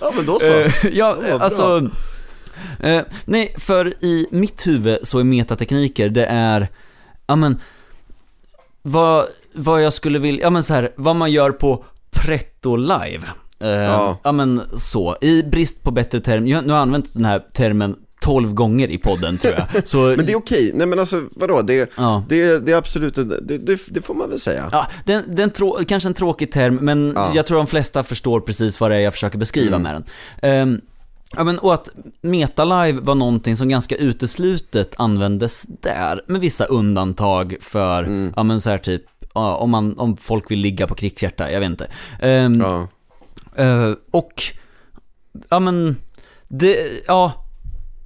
[0.00, 0.60] Ja men då så.
[0.60, 1.90] Eh, ja, alltså...
[2.80, 6.68] Eh, nej, för i mitt huvud så är metatekniker, det är,
[7.26, 7.60] ja men,
[8.82, 13.22] vad, vad jag skulle vilja, ja men så här, vad man gör på pretto live.
[13.60, 14.18] Eh, Ja.
[14.22, 14.32] ja.
[14.32, 17.96] men så, i brist på bättre term, jag, nu har jag använt den här termen
[18.22, 19.66] 12 gånger i podden tror jag.
[19.88, 22.24] Så, Men det är okej, nej men alltså vadå, det, ja.
[22.28, 24.68] det, det är absolut, det, det, det får man väl säga.
[24.72, 27.30] Ja, den, den trå- kanske en tråkig term, men Ja.
[27.34, 29.82] jag tror de flesta förstår precis vad det är jag försöker beskriva Mm.
[29.82, 30.04] med den.
[30.50, 30.80] Ehm,
[31.36, 31.88] ja, men, och att
[32.20, 38.32] Metalive var någonting som ganska uteslutet användes där, med vissa undantag för, Mm.
[38.36, 39.02] ja men så här typ,
[39.34, 41.86] ja, om, man, om folk vill ligga på krigshjärta, jag vet inte.
[42.20, 42.88] Ehm, Ja.
[43.64, 44.42] eh, och,
[45.50, 45.96] ja men,
[46.48, 47.41] det, ja,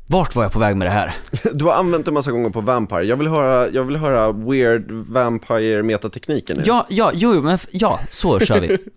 [0.09, 1.15] vart var jag på väg med det här?
[1.55, 4.91] Du har använt det massa gånger på Vampire, jag vill höra, jag vill höra weird
[4.91, 6.63] Vampire metatekniken nu.
[6.67, 8.79] Ja, ja, jo, men ja, så kör vi.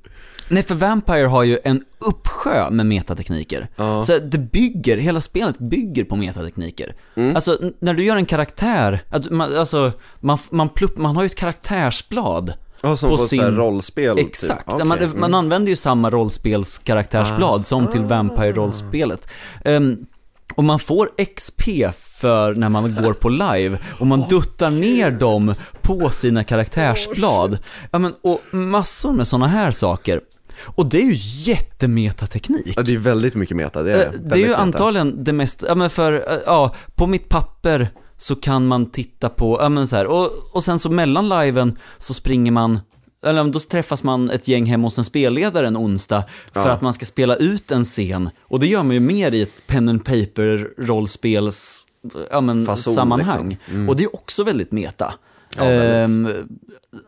[0.52, 3.68] Nej, för Vampire har ju en uppsjö med metatekniker.
[3.76, 4.04] Ja.
[4.04, 6.96] Så det bygger, hela spelet bygger på metatekniker.
[7.16, 7.36] Mm.
[7.36, 11.26] Alltså, när du gör en karaktär, att man, alltså, man, man, plupp, man har ju
[11.26, 12.54] ett karaktärsblad.
[12.82, 14.74] Ja, som på på, sin- rollspel Exakt, typ.
[14.74, 15.20] Okej, man, mm.
[15.20, 17.64] man använder ju samma rollspelskaraktärsblad Ah.
[17.64, 19.28] som till Vampire-rollspelet.
[19.66, 20.06] Ehm,
[20.56, 21.62] Och man får XP
[22.02, 27.58] för när man går på live och man duttar ner dem på sina karaktärsblad.
[27.92, 30.22] Ja men, och massor med sådana här saker.
[30.66, 31.16] Och det är ju
[31.52, 32.74] jättemetateknik.
[32.76, 33.84] Ja, det är väldigt mycket meta.
[33.84, 34.58] Det är, Eh, Det är ju meta.
[34.58, 39.30] antagligen det mest, ja men för, eh, ja, på mitt papper så kan man titta
[39.30, 42.80] på, ja men så här, och, och sen så mellan liven så springer man,
[43.26, 46.70] eller då träffas man ett gäng hemma hos en spelledare en onsdag för Ja.
[46.72, 48.30] att man ska spela ut en scen.
[48.42, 51.86] Och det gör man ju mer i ett pen and paper rollspels,
[52.32, 53.50] ja men Fason, sammanhang.
[53.50, 53.76] liksom.
[53.76, 53.90] Mm.
[53.90, 55.14] Och det är också väldigt meta.
[55.58, 56.36] Ja, väldigt.
[56.36, 56.48] Ehm,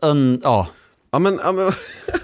[0.02, 0.66] en, ja.
[1.12, 1.72] Ja men, ja, men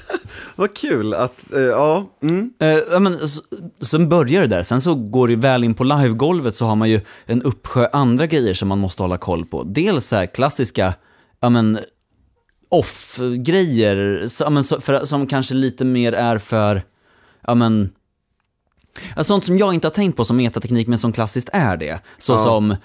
[0.56, 2.50] vad kul att, eh, ja, mm.
[2.90, 3.38] Ja, men, s-
[3.80, 6.90] sen börjar det där, sen så går det väl in på livegolvet så har man
[6.90, 9.62] ju en uppsjö andra grejer som man måste hålla koll på.
[9.64, 10.94] Dels så här klassiska,
[11.40, 11.78] ja men,
[12.68, 14.28] off-grejer,
[14.80, 16.82] för, som kanske lite mer är för,
[17.46, 17.90] ja men,
[19.20, 22.00] sånt som jag inte har tänkt på som metateknik men som klassiskt är det.
[22.18, 22.38] Så Ja.
[22.38, 22.76] som,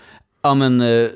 [0.44, 1.08] ja men, eh,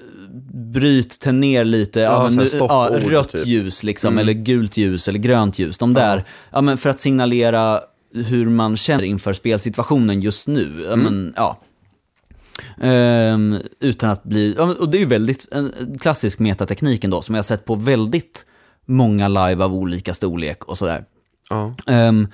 [0.53, 3.45] bryt ten ner lite, ja, Ja, men, ja, stoppord, rött typ.
[3.45, 5.77] ljus liksom, eller gult ljus eller grönt ljus.
[5.77, 7.82] De där, ja men för att signalera
[8.13, 10.86] hur man känner inför spelsituationen just nu.
[10.89, 11.58] Ja, men, ja.
[12.82, 17.39] Ehm, utan att bli, och det är ju väldigt, en klassisk metateknik ändå, som jag
[17.39, 18.45] har sett på väldigt
[18.88, 21.04] många live av olika storlek och sådär.
[21.50, 21.76] ja.
[21.88, 22.28] Ehm,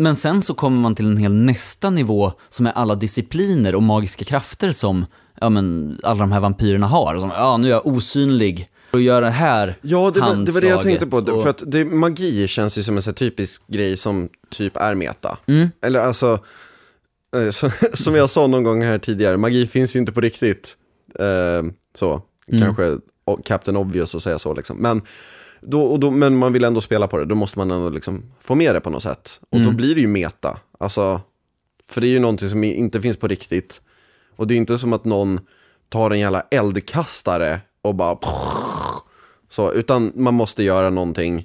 [0.00, 3.82] men sen så kommer man till en hel nästa nivå som är alla discipliner och
[3.82, 5.06] magiska krafter som
[5.40, 7.18] ja, men, alla de här vampyrerna har.
[7.18, 10.60] Som, ja, nu är jag osynlig och gör det här Ja, det var, det var
[10.60, 11.16] det jag tänkte på.
[11.16, 14.94] och- För att det, magi känns ju som en så typisk grej som typ är
[14.94, 15.38] meta.
[15.46, 15.68] Mm.
[15.82, 16.38] Eller alltså,
[17.36, 20.76] eh, så, som jag sa någon gång här tidigare, magi finns ju inte på riktigt.
[21.18, 22.62] Eh, så, Mm.
[22.62, 22.98] kanske
[23.44, 24.76] Captain Obvious att säga så liksom.
[24.76, 25.02] Men,
[25.60, 28.54] då, då, men man vill ändå spela på det, då måste man ändå liksom få
[28.54, 29.40] med det på något sätt.
[29.50, 29.70] Och Mm.
[29.70, 30.56] då blir det ju meta.
[30.80, 31.20] Alltså,
[31.90, 33.82] för det är ju någonting som inte finns på riktigt.
[34.36, 35.40] Och det är inte som att någon
[35.88, 38.18] tar en jävla eldkastare och bara
[39.48, 41.44] så, utan man måste göra någonting,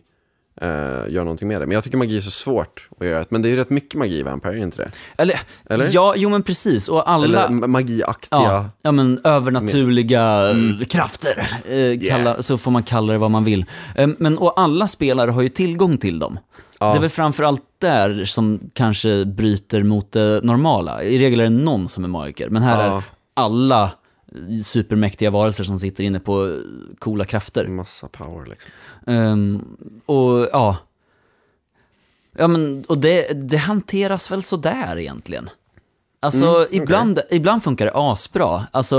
[0.61, 0.67] eh,
[1.13, 1.65] göra någonting med det.
[1.65, 3.25] Men jag tycker magi är så svårt att göra.
[3.29, 4.91] Men det är ju rätt mycket magi i Vampire, inte det?
[5.17, 5.39] Eller,
[5.69, 5.89] Eller?
[5.91, 6.89] ja, jo men precis.
[6.89, 7.25] Och alla...
[7.25, 8.39] Eller ma- magiaktiga.
[8.41, 13.43] Ja, ja men övernaturliga eh, krafter, eh, kalla, så får man kalla det vad man
[13.43, 13.65] vill.
[13.95, 16.39] Eh, men, och alla spelare har ju tillgång till dem.
[16.79, 21.03] Det är väl framförallt där som kanske bryter mot det normala.
[21.03, 22.97] I regel är det någon som är magiker, men här Ja.
[22.97, 23.89] är alla
[24.65, 26.59] supermäktiga varelser som sitter inne på
[26.99, 27.67] coola krafter.
[27.67, 28.71] Massa power liksom.
[29.07, 30.77] Ehm, och ja,
[32.37, 35.49] ja men, och det, det hanteras väl sådär egentligen.
[36.19, 38.67] Alltså, Mm, ibland, ibland funkar det asbra.
[38.71, 38.97] Alltså,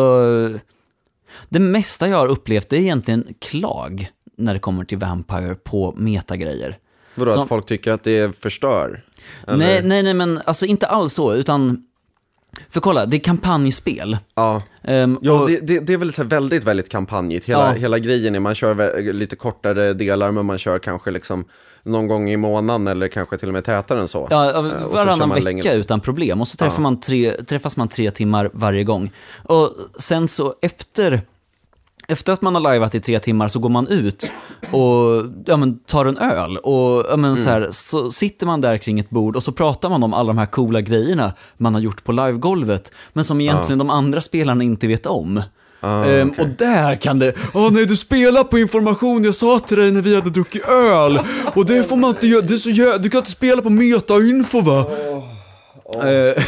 [1.48, 5.94] det mesta jag har upplevt det är egentligen klag när det kommer till Vampire på
[5.96, 6.78] metagrejer.
[7.14, 9.04] Vadå, Som- att folk tycker att det förstör?
[9.46, 9.58] Eller?
[9.58, 11.86] Nej, nej, nej, men alltså inte alls så, utan,
[12.70, 14.16] för kolla, det är kampanjspel.
[14.34, 17.46] Ja, Ehm, ja och- det, det, det är väl så väldigt, väldigt kampanjigt.
[17.48, 17.72] Hela, Ja.
[17.72, 21.44] hela grejen är, man kör lite kortare delar, men man kör kanske liksom
[21.82, 24.26] någon gång i månaden eller kanske till och med tätare än så.
[24.30, 25.74] Ja, Eh, varannan vecka längre.
[25.74, 26.40] utan problem.
[26.40, 29.12] Och så träffar man tre, träffas man tre timmar varje gång.
[29.42, 31.22] Och sen så efter,
[32.08, 34.30] efter att man har liveat i tre timmar så går man ut
[34.72, 36.56] och ja, men, tar en öl.
[36.56, 37.62] Och ja, men, så, Mm.
[37.62, 40.38] här, så sitter man där kring ett bord och så pratar man om alla de
[40.38, 42.92] här coola grejerna man har gjort på livegolvet.
[43.12, 45.42] Men som egentligen de andra spelarna inte vet om.
[45.80, 46.42] Ah, Ehm, okej.
[46.44, 50.02] Och där kan det, åh nej du spelar på information jag sa till dig när
[50.02, 51.18] vi hade druckit öl.
[51.54, 53.70] Och det får man inte göra, det är så jä- du kan inte spela på
[53.70, 54.86] metainfo va?
[56.02, 56.42] Eh,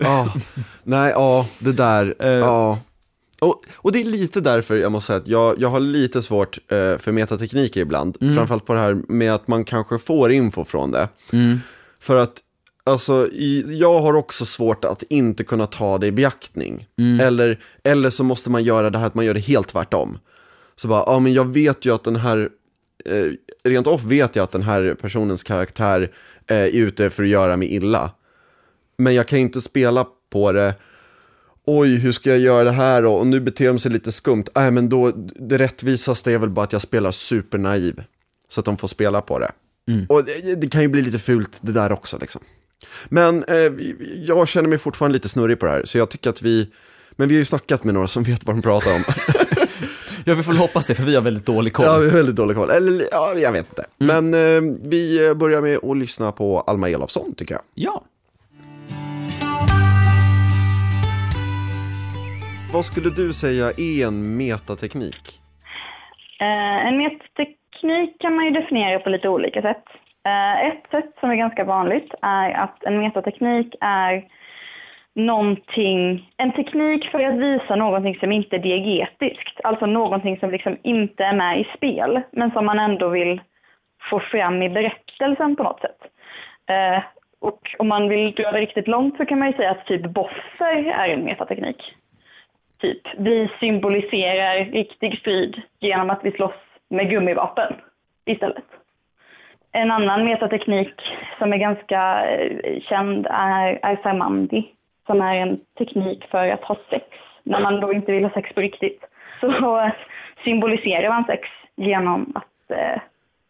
[0.00, 0.28] Ja,
[0.84, 2.28] nej, ja, det där, Eh.
[2.28, 2.78] ja.
[3.40, 6.58] Och, och det är lite därför jag måste säga att jag, jag har lite svårt
[6.68, 8.16] eh, för metatekniker ibland.
[8.20, 8.34] Mm.
[8.34, 11.08] Framförallt på det här med att man kanske får info från det.
[11.32, 11.58] Mm.
[12.00, 12.38] För att,
[12.84, 16.86] alltså, i, jag har också svårt att inte kunna ta det i beaktning.
[16.98, 17.20] Mm.
[17.20, 20.18] Eller, eller så måste man göra det här att man gör det helt tvärtom.
[20.76, 22.48] Så bara, ja men jag vet ju att den här,
[23.04, 23.26] eh,
[23.64, 26.10] rent off vet jag att den här personens karaktär
[26.46, 28.10] eh, är ute för att göra mig illa.
[28.96, 30.74] Men jag kan inte spela på det.
[31.66, 33.14] Oj, hur ska jag göra det här då?
[33.14, 34.44] Och nu beter de sig lite skumt.
[34.54, 38.02] Nej, men då, det rättvisaste är väl bara att jag spelar supernaiv.
[38.48, 39.52] Så att de får spela på det.
[40.08, 42.40] Och det, det kan ju bli lite fult det där också liksom.
[43.08, 43.72] Men eh,
[44.16, 45.82] jag känner mig fortfarande lite snurrig på det här.
[45.84, 46.70] Så jag tycker att vi,
[47.10, 49.04] men vi har ju snackat med några som vet vad de pratar om.
[50.24, 51.86] ja vi får väl hoppas det för vi har väldigt dålig koll.
[51.86, 52.70] ja, vi har väldigt dålig koll.
[52.70, 53.84] Eller ja, jag vet inte.
[53.98, 57.62] Men eh, vi börjar med att lyssna på Alma Elofsson tycker jag.
[57.74, 58.04] Ja.
[62.74, 65.24] Vad skulle du säga är en metateknik?
[66.40, 69.84] Eh, en metateknik kan man ju definiera på lite olika sätt.
[70.26, 74.24] Eh, ett sätt som är ganska vanligt är att en metateknik är
[75.14, 79.60] någonting, en teknik för att visa någonting som inte är diegetiskt.
[79.64, 83.40] Alltså någonting som liksom inte är med i spel, men som man ändå vill
[84.10, 86.00] få fram i berättelsen på något sätt.
[86.66, 87.02] Eh,
[87.40, 90.02] och om man vill dra det riktigt långt så kan man ju säga att typ
[90.02, 91.94] boffer är en metateknik.
[92.84, 97.74] Typ, vi symboliserar riktig strid genom att vi slåss med gummivapen
[98.24, 98.64] istället.
[99.72, 100.94] En annan metateknik
[101.38, 104.64] som är ganska eh, känd är, är Sarmandi,
[105.06, 107.04] som är en teknik för att ha sex
[107.42, 109.04] när man då inte vill ha sex på riktigt.
[109.40, 109.90] Så
[110.44, 113.00] symboliserar man sex genom att eh,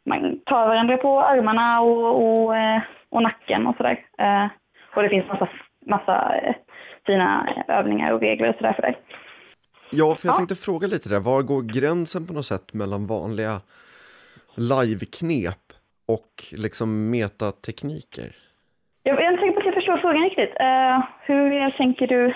[0.04, 4.04] man tar varandra på armarna och, och, eh, och nacken och sådär.
[4.18, 4.46] Eh,
[4.94, 5.48] och det finns massa,
[5.86, 6.54] massa eh,
[7.06, 8.94] fina övningar och regler och sådär för det.
[9.90, 10.36] Ja, för jag Ja.
[10.36, 13.60] tänkte fråga lite där, var går gränsen på något sätt mellan vanliga
[14.54, 15.58] liveknep
[16.06, 18.36] och liksom metatekniker?
[19.02, 20.54] Jag är inte säker på att jag förstår frågan riktigt.
[20.60, 22.34] Eh, hur tänker du?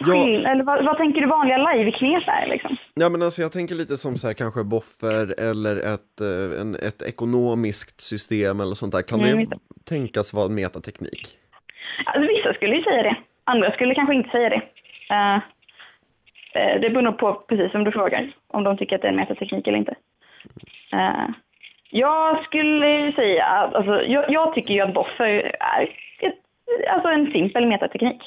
[0.00, 0.28] Ja.
[0.50, 2.76] Eller vad, vad tänker du vanliga liveknep är liksom?
[2.94, 6.74] Ja men alltså jag tänker lite som så här kanske boffer eller ett, eh, en,
[6.74, 9.02] ett ekonomiskt system eller sånt där.
[9.02, 9.52] Kan Mm, det just
[9.84, 11.38] tänkas vara metateknik?
[12.06, 13.16] Alltså, vissa skulle ju säga det.
[13.44, 14.62] Andra skulle kanske inte säga det.
[15.14, 15.38] Eh,
[16.80, 19.16] det beror nog på, precis som du frågar, om de tycker att det är en
[19.16, 19.94] metateknik eller inte.
[20.92, 21.26] Eh,
[21.90, 25.82] jag skulle säga, att- alltså, jag, jag tycker ju att boffer är
[26.26, 26.38] ett,
[26.90, 28.22] alltså en simpel metateknik.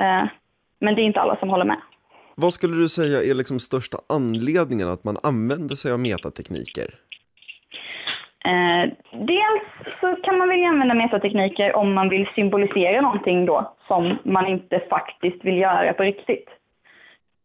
[0.00, 0.24] Eh,
[0.80, 1.80] men det är inte alla som håller med.
[2.34, 6.88] Vad skulle du säga är liksom största anledningen att man använder sig av metatekniker?
[8.44, 9.68] Eh, dels
[10.00, 14.80] så kan man väl använda metatekniker om man vill symbolisera någonting då som man inte
[14.90, 16.48] faktiskt vill göra på riktigt.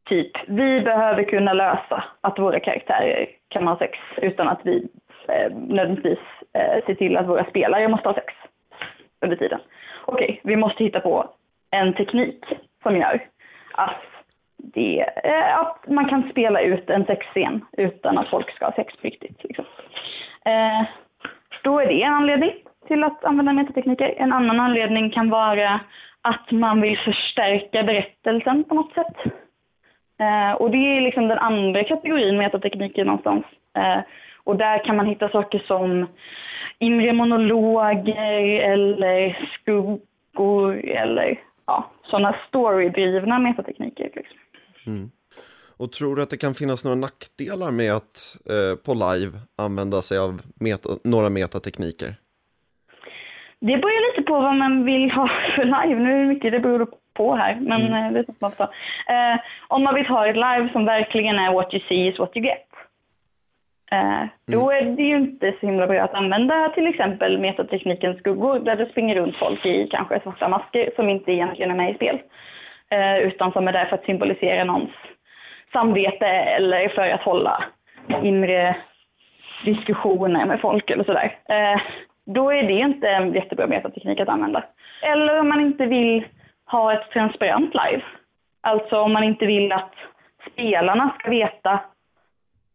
[0.06, 4.88] Typ, vi behöver kunna lösa att våra karaktärer kan ha sex utan att vi
[5.28, 6.20] eh, nödvändigtvis
[6.54, 8.34] eh, ser till att våra spelare måste ha sex
[9.22, 9.60] under tiden.
[10.06, 11.30] Okej, vi måste hitta på
[11.72, 12.46] en teknik
[12.84, 13.28] som gör
[13.72, 14.04] att,
[14.58, 18.96] det, eh, att man kan spela ut en sexscen utan att folk ska ha sex
[18.96, 19.44] på riktigt.
[19.44, 19.66] Liksom.
[20.46, 20.86] Eh,
[21.64, 22.54] då är det en anledning
[22.88, 24.14] till att använda metatekniker.
[24.18, 25.80] En annan anledning kan vara
[26.22, 29.18] att man vill förstärka berättelsen på något sätt.
[30.20, 33.46] Eh, och det är liksom den andra kategorin metatekniker någonstans.
[33.78, 34.00] Eh,
[34.44, 36.08] och där kan man hitta saker som
[36.80, 44.12] inre monologer eller skuggor eller ja, sådana storydrivna metatekniker.
[44.16, 45.12] Liksom.
[45.78, 48.18] Och tror du att det kan finnas några nackdelar med att
[48.54, 52.16] eh, på live använda sig av meta, några metatekniker?
[53.60, 56.00] Det beror lite på vad man vill ha för live.
[56.00, 58.14] Nu är det mycket det beror på här, men mm.
[58.14, 58.70] det är som man får.
[59.08, 62.38] Eh, om man vill ha ett live som verkligen är what you see is what
[62.38, 62.68] you get.
[63.92, 68.60] Eh, då är det ju inte så himla bra att använda till exempel metatekniken skuggor
[68.60, 71.96] där det springer runt folk i kanske svarta masker som inte egentligen är med i
[71.96, 72.20] spel.
[72.90, 74.92] Eh, utan som är där för att symbolisera någons
[75.72, 77.64] samvete eller för att hålla
[78.24, 78.76] inre
[79.66, 81.38] diskussioner med folk eller sådär.
[81.50, 81.82] Eh,
[82.26, 84.64] då är det inte en jättebra metateknik att använda.
[85.02, 86.26] Eller om man inte vill
[86.66, 88.04] ha ett transparent live.
[88.62, 89.94] Alltså om man inte vill att
[90.52, 91.80] spelarna ska veta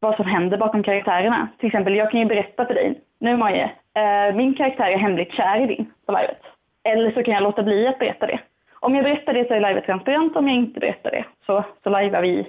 [0.01, 1.49] vad som händer bakom karaktärerna.
[1.59, 5.33] Till exempel, jag kan ju berätta för dig, nu Maje, eh, min karaktär är hemligt
[5.33, 6.43] kär i din på livet.
[6.83, 8.41] Eller så kan jag låta bli att berätta det.
[8.73, 11.91] Om jag berättar det så är livet transparent, om jag inte berättar det så, så
[11.91, 12.47] livear vi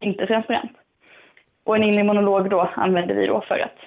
[0.00, 0.72] inte transparent.
[1.64, 3.78] Och en inre monolog då använder vi då för att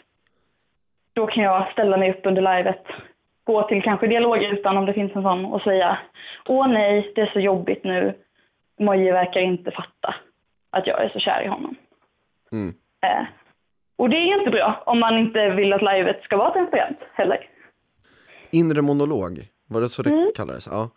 [1.13, 2.83] då kan jag ställa mig upp under livet,
[3.43, 5.97] gå till kanske dialogrutan om det finns en sån och säga
[6.47, 8.13] Åh nej, det är så jobbigt nu.
[8.79, 10.15] Moje verkar inte fatta
[10.69, 11.75] att jag är så kär i honom.
[12.51, 12.73] Mm.
[13.05, 13.25] Eh,
[13.97, 17.49] och det är inte bra om man inte vill att livet ska vara transparent heller.
[18.51, 19.31] Inre monolog,
[19.69, 20.31] var det så det Mm.
[20.35, 20.67] kallades?
[20.71, 20.89] Ja.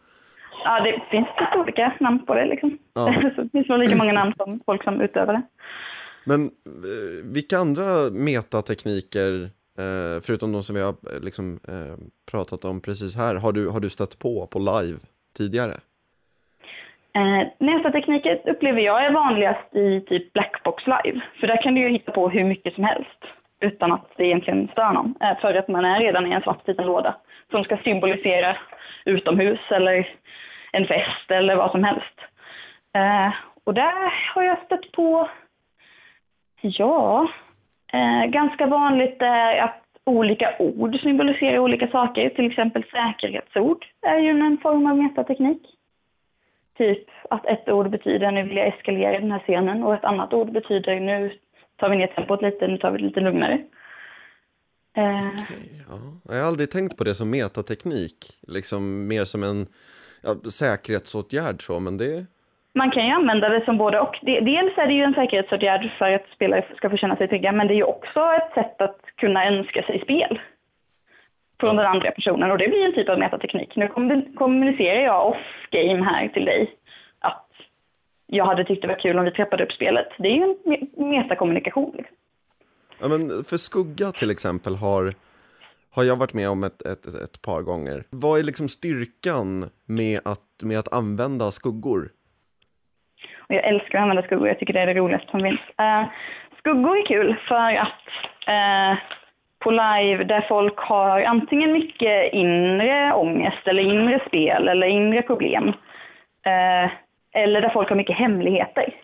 [0.64, 2.78] Ja, det finns lite olika namn på det liksom.
[2.94, 3.06] Ja.
[3.36, 5.42] det finns nog lika många namn som folk som utövar det.
[6.26, 11.96] Men eh, vilka andra metatekniker, eh, förutom de som vi har eh, liksom, eh,
[12.30, 14.98] pratat om precis här, har du, har du stött på på live
[15.36, 15.74] tidigare?
[17.16, 21.20] Eh, nästa tekniker upplever jag är vanligast i typ Blackbox Live.
[21.40, 23.20] För där kan du ju hitta på hur mycket som helst
[23.60, 25.14] utan att det egentligen stör någon.
[25.20, 27.16] Eh, för att man är redan i en svart liten låda
[27.50, 28.56] som ska symbolisera
[29.04, 30.16] utomhus eller
[30.72, 32.18] en fest eller vad som helst.
[32.94, 33.32] Eh,
[33.64, 35.28] och där har jag stött på,
[36.60, 37.28] ja,
[37.94, 42.30] eh, ganska vanligt är att olika ord symboliserar olika saker.
[42.30, 45.62] Till exempel säkerhetsord är ju en form av metateknik.
[46.78, 50.32] Typ att ett ord betyder nu vill jag eskalera den här scenen och ett annat
[50.32, 51.32] ord betyder nu
[51.76, 53.64] tar vi ner tempot lite, nu tar vi det lite lugnare.
[54.96, 55.28] Eh,
[55.88, 55.98] Ja.
[56.28, 59.66] Jag har aldrig tänkt på det som metateknik, liksom mer som en,
[60.22, 62.26] ja, säkerhetsåtgärd så, men det...
[62.74, 64.18] Man kan ju använda det som både och.
[64.22, 67.66] Dels är det ju en säkerhetsåtgärd för att spelare ska få känna sig trygga, men
[67.66, 70.40] det är ju också ett sätt att kunna önska sig spel
[71.60, 73.76] från den andra personen och det blir en typ av metateknik.
[73.76, 73.88] Nu
[74.36, 76.74] kommunicerar jag off-game här till dig
[77.18, 77.50] att
[78.26, 80.08] jag hade tyckt det var kul om vi trappade upp spelet.
[80.18, 80.56] Det är ju
[80.96, 81.94] en metakommunikation.
[81.96, 82.16] Liksom.
[83.00, 85.14] Ja, men för skugga till exempel har,
[85.90, 88.04] har jag varit med om ett, ett, ett, ett par gånger.
[88.10, 92.10] Vad är liksom styrkan med att, med att använda skuggor?
[93.48, 95.60] Och jag älskar att använda skuggor, jag tycker det är det roligaste som finns.
[95.80, 96.04] Uh,
[96.58, 98.02] skuggor är kul för att
[98.48, 98.98] uh,
[99.58, 105.68] på live där folk har antingen mycket inre ångest eller inre spel eller inre problem.
[105.68, 106.90] Uh,
[107.34, 108.94] eller där folk har mycket hemligheter.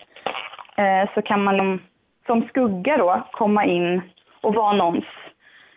[1.14, 1.81] Så kan man som-
[2.26, 4.03] som skugga då komma in
[4.40, 5.05] och vara någons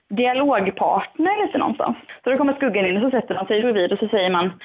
[0.10, 1.98] dialogpartner lite någonstans.
[2.24, 4.60] Så då kommer skuggan in och så sätter man sig bredvid och så säger man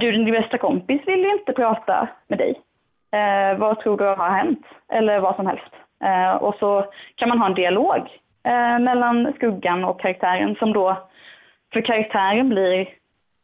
[0.00, 2.54] du din bästa kompis vill ju inte prata med dig.
[3.12, 4.66] Eh, vad tror du har hänt?
[4.92, 5.72] Eller vad som helst.
[6.04, 8.00] Eh, och så kan man ha en dialog
[8.44, 11.08] eh, mellan skuggan och karaktären som då
[11.72, 12.88] för karaktären blir,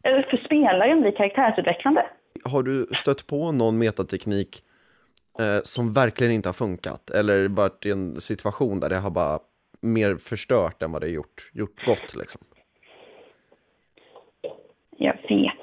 [0.04, 2.06] eller för spelaren blir karaktärsutvecklande.
[2.44, 4.62] Har du stött på någon metateknik
[5.38, 7.10] eh, som verkligen inte har funkat?
[7.10, 9.38] Eller varit i en situation där det har bara
[9.82, 12.40] mer förstört än vad det har gjort, gjort gott liksom?
[14.98, 15.55] Jag vet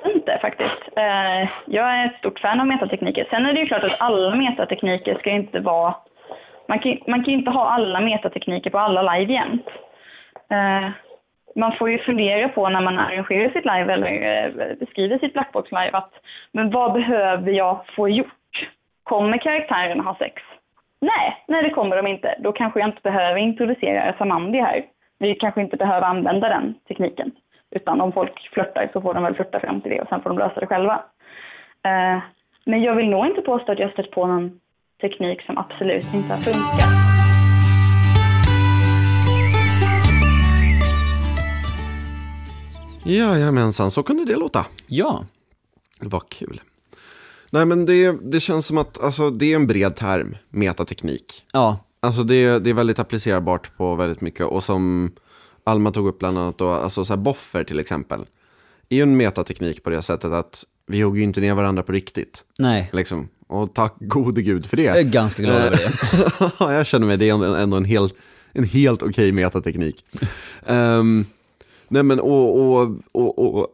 [0.46, 0.84] faktiskt.
[0.96, 3.28] Eh, jag är ett stort fan av metatekniker.
[3.30, 5.96] Sen är det ju klart att alla metatekniker ska inte vara...
[6.68, 9.68] Man kan, man kan ju inte ha alla metatekniker på alla live jämt.
[10.56, 10.90] Eh,
[11.56, 15.72] man får ju fundera på när man arrangerar sitt live eller eh, beskriver sitt Blackbox
[15.72, 16.14] live att
[16.52, 18.70] men vad behöver jag få gjort?
[19.04, 20.42] Kommer karaktären ha sex?
[21.02, 22.36] Nej, nej det kommer de inte.
[22.40, 24.86] Då kanske jag inte behöver introducera Samandi här.
[25.20, 27.32] Vi kanske inte behöver använda den tekniken.
[27.76, 30.30] Utan om folk flörtar så får de väl flörta fram till det och sen får
[30.30, 31.04] de lösa det själva.
[31.84, 32.22] Eh,
[32.66, 34.60] men jag vill nog inte påstå att jag stött på någon
[35.02, 36.90] teknik som absolut inte har funkat.
[43.06, 44.66] Jajamensan, så kunde det låta.
[44.88, 45.24] Ja,
[46.00, 46.62] Det var kul.
[47.52, 51.46] Nej men det, det känns som att alltså, det är en bred term, metateknik.
[51.54, 55.12] ja, Alltså det, det är väldigt applicerbart på väldigt mycket och som
[55.64, 58.26] Alma tog upp bland annat då, alltså så här boffer till exempel.
[58.90, 61.92] är ju en metateknik på det sättet att vi hugger ju inte ner varandra på
[61.92, 62.44] riktigt.
[62.60, 62.90] nej.
[62.94, 63.30] Liksom.
[63.48, 64.84] Och tack gode gud för det.
[64.84, 65.92] Jag är ganska glad över det.
[66.60, 68.14] Ja, jag känner mig, det är ändå, en helt,
[68.52, 70.06] en helt okej metateknik.
[70.66, 71.26] Ehm,
[71.88, 73.68] nej men och, och, och, och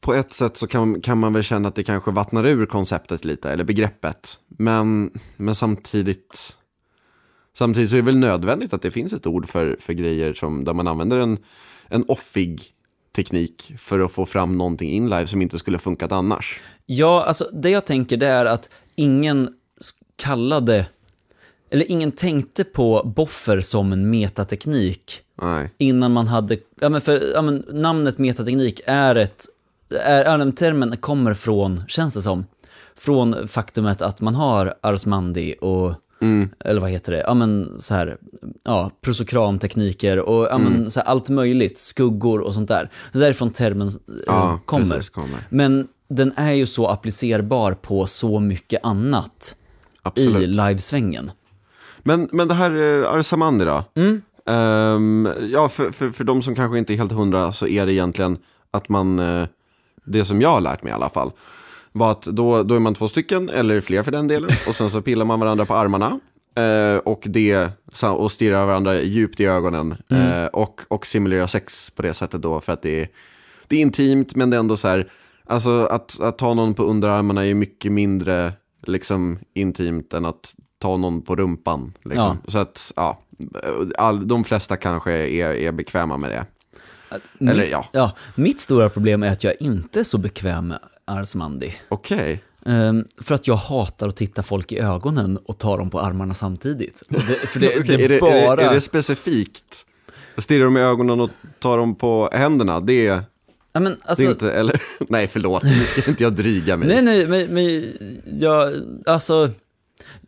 [0.00, 3.24] på ett sätt så kan, kan man väl känna att det kanske vattnar ur konceptet
[3.24, 4.38] lite, eller begreppet.
[4.48, 6.56] Men, men samtidigt,
[7.54, 10.64] samtidigt så är det väl nödvändigt att det finns ett ord för, för grejer som,
[10.64, 11.38] där man använder en,
[11.88, 12.72] en offig
[13.16, 16.60] teknik för att få fram någonting in live som inte skulle funkat annars.
[16.86, 19.48] Ja, alltså det jag tänker det är att ingen
[20.16, 20.86] kallade,
[21.70, 25.70] eller ingen tänkte på boffer som en metateknik Nej.
[25.78, 29.46] innan man hade, ja men för ja men, namnet metateknik är ett,
[30.04, 32.46] är, är termen kommer från, känns det som,
[32.96, 35.94] från faktumet att man har Arsmandi och,
[36.64, 38.16] eller vad heter det, ja men så här,
[38.64, 42.90] ja, prosokramtekniker och ja men så här, allt möjligt, skuggor och sånt där.
[43.12, 43.92] Det är därifrån termen eh,
[44.26, 44.96] Ja, kommer.
[44.96, 45.38] precis, kommer.
[45.48, 49.56] Men den är ju så applicerbar på så mycket annat
[50.02, 50.42] Absolut.
[50.42, 51.30] i livesvängen.
[52.02, 53.84] Men, men det här uh, Arsamandi då?
[54.46, 57.92] Ehm, ja, för, för, för de som kanske inte är helt hundra så är det
[57.92, 58.38] egentligen
[58.70, 59.46] att man, eh,
[60.04, 61.30] det som jag har lärt mig i alla fall,
[61.92, 64.90] var att då, då är man två stycken, eller fler för den delen, och sen
[64.90, 66.20] så pillar man varandra på armarna.
[66.56, 67.68] eh, och, det,
[68.02, 72.60] och stirrar varandra djupt i ögonen eh, och, och simulerar sex på det sättet då
[72.60, 73.08] för att det är,
[73.68, 75.10] det är intimt men det är ändå så här,
[75.46, 78.52] alltså att, att ta någon på underarmarna är mycket mindre
[78.86, 81.92] liksom intimt än att ta någon på rumpan.
[82.04, 82.38] Liksom.
[82.48, 83.22] Så att, ja,
[83.98, 86.44] all, de flesta kanske är, är bekväma med det.
[87.40, 87.88] Eller mitt, ja.
[87.92, 88.12] ja.
[88.34, 90.78] Mitt stora problem är att jag inte är så bekväm med
[91.12, 91.74] Arsmandi.
[91.88, 92.42] Okej.
[92.66, 96.34] Ehm, för att jag hatar att titta folk i ögonen och ta dem på armarna
[96.34, 97.02] samtidigt.
[97.08, 98.32] Det, för det, det är, det, bara...
[98.52, 99.86] är, det, är det specifikt?
[100.38, 102.80] Stirrar de i ögonen och tar dem på händerna?
[102.80, 103.24] Det är,
[103.72, 104.82] ja, men, det alltså, är inte, eller?
[105.08, 106.88] Nej, förlåt, nu ska inte jag dryga mig.
[106.88, 107.92] Nej, nej, men, men
[108.40, 108.72] jag,
[109.06, 109.50] alltså,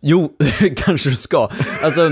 [0.01, 0.37] jo,
[0.77, 1.51] kanske du ska.
[1.83, 2.11] Alltså,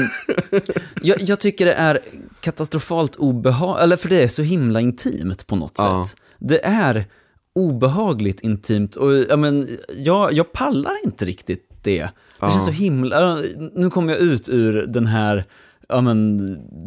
[1.02, 1.98] jag, jag tycker det är
[2.40, 6.06] katastrofalt obehagligt, eller för det är så himla intimt på något Ja.
[6.06, 6.16] sätt.
[6.38, 7.06] Det är
[7.54, 11.98] obehagligt intimt och jag, men, jag, jag pallar inte riktigt det.
[12.02, 12.50] Det Ja.
[12.50, 13.38] känns så himla,
[13.74, 15.44] nu kommer jag ut ur den här
[15.88, 16.38] ja, men,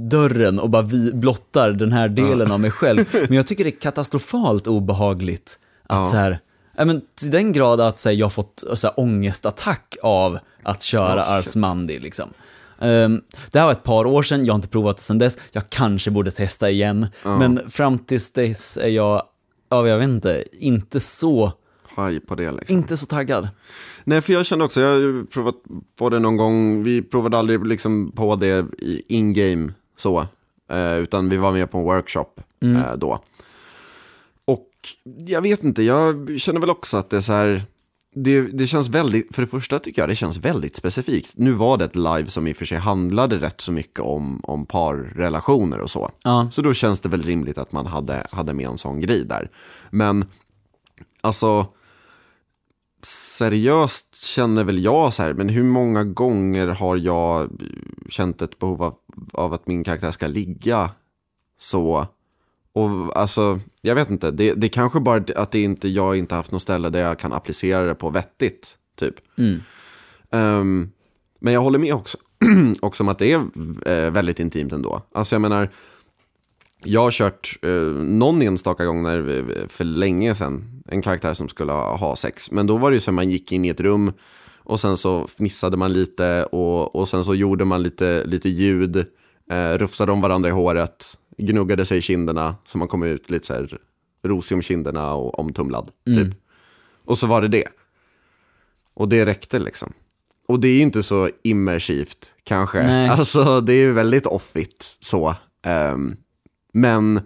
[0.09, 3.05] dörren och bara vi blottar den här delen av mig själv.
[3.13, 6.05] Men jag tycker det är katastrofalt obehagligt att Ja.
[6.05, 6.39] så här,
[6.77, 10.39] ja, men till den grad att så här, jag har fått så här, ångestattack av
[10.63, 11.31] att köra Oh.
[11.31, 12.29] Ars Mandi liksom.
[12.79, 15.37] Ehm, det här var ett par år sedan, jag har inte provat det sedan dess.
[15.51, 17.07] Jag kanske borde testa igen.
[17.23, 19.23] Men fram tills dess är jag,
[19.69, 21.51] ja jag vet inte, inte så,
[21.95, 22.77] Haj på det liksom.
[22.77, 23.49] inte så taggad.
[24.03, 25.55] Nej, för jag kände också, jag har ju provat
[25.95, 30.27] på det någon gång, vi provade aldrig liksom på det i in-game så,
[30.69, 33.19] eh, utan vi var med på en workshop eh, då.
[34.45, 34.69] Och
[35.27, 37.63] jag vet inte, jag känner väl också att det är så här,
[38.15, 41.33] det, det känns väldigt, för det första tycker jag det känns väldigt specifikt.
[41.35, 44.41] Nu var det ett live som i och för sig handlade rätt så mycket om,
[44.43, 46.11] om parrelationer och så.
[46.23, 46.49] Ja.
[46.51, 49.49] Så då känns det väl rimligt att man hade, hade med en sån grej där.
[49.89, 50.25] Men
[51.21, 51.67] alltså,
[53.03, 57.49] seriöst känner väl jag så här, men hur många gånger har jag
[58.09, 58.95] känt ett behov av,
[59.33, 60.89] av att min karaktär ska ligga
[61.57, 62.07] så?
[62.75, 66.51] Och alltså, jag vet inte, det, det kanske bara att det inte, jag inte haft
[66.51, 69.15] något ställe där jag kan applicera det på vettigt, typ.
[70.31, 70.89] Ehm,
[71.39, 72.17] men jag håller med också,
[72.79, 73.39] också om att det är
[73.85, 75.01] eh, väldigt intimt ändå.
[75.13, 75.69] Alltså jag menar,
[76.83, 77.71] jag har kört eh,
[78.03, 82.51] någon enstaka gång när, för länge sedan, en karaktär som skulle ha, ha sex.
[82.51, 84.13] Men då var det ju så att man gick in i ett rum
[84.63, 89.05] och sen så fnissade man lite och, och sen så gjorde man lite, lite ljud,
[89.51, 93.45] eh, rufsade om varandra i håret, gnuggade sig i kinderna så man kom ut lite
[93.45, 93.77] så här
[94.23, 95.91] rosig om kinderna och omtumlad.
[96.05, 96.33] Typ.
[97.05, 97.67] Och så var det det.
[98.93, 99.93] Och det räckte liksom.
[100.47, 102.83] Och det är ju inte så immersivt kanske.
[102.83, 103.09] Nej.
[103.09, 105.35] Alltså det är ju väldigt offigt så.
[105.61, 106.15] Ehm,
[106.73, 107.21] men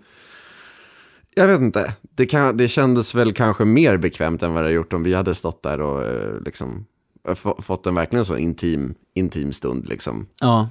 [1.35, 1.93] jag vet inte.
[2.01, 5.13] Det, kan, det kändes väl kanske mer bekvämt än vad det hade gjort om vi
[5.13, 6.85] hade stått där och eh, liksom
[7.27, 10.27] eh, få- fått en verkligen så intim, intim stund liksom.
[10.39, 10.69] Ja.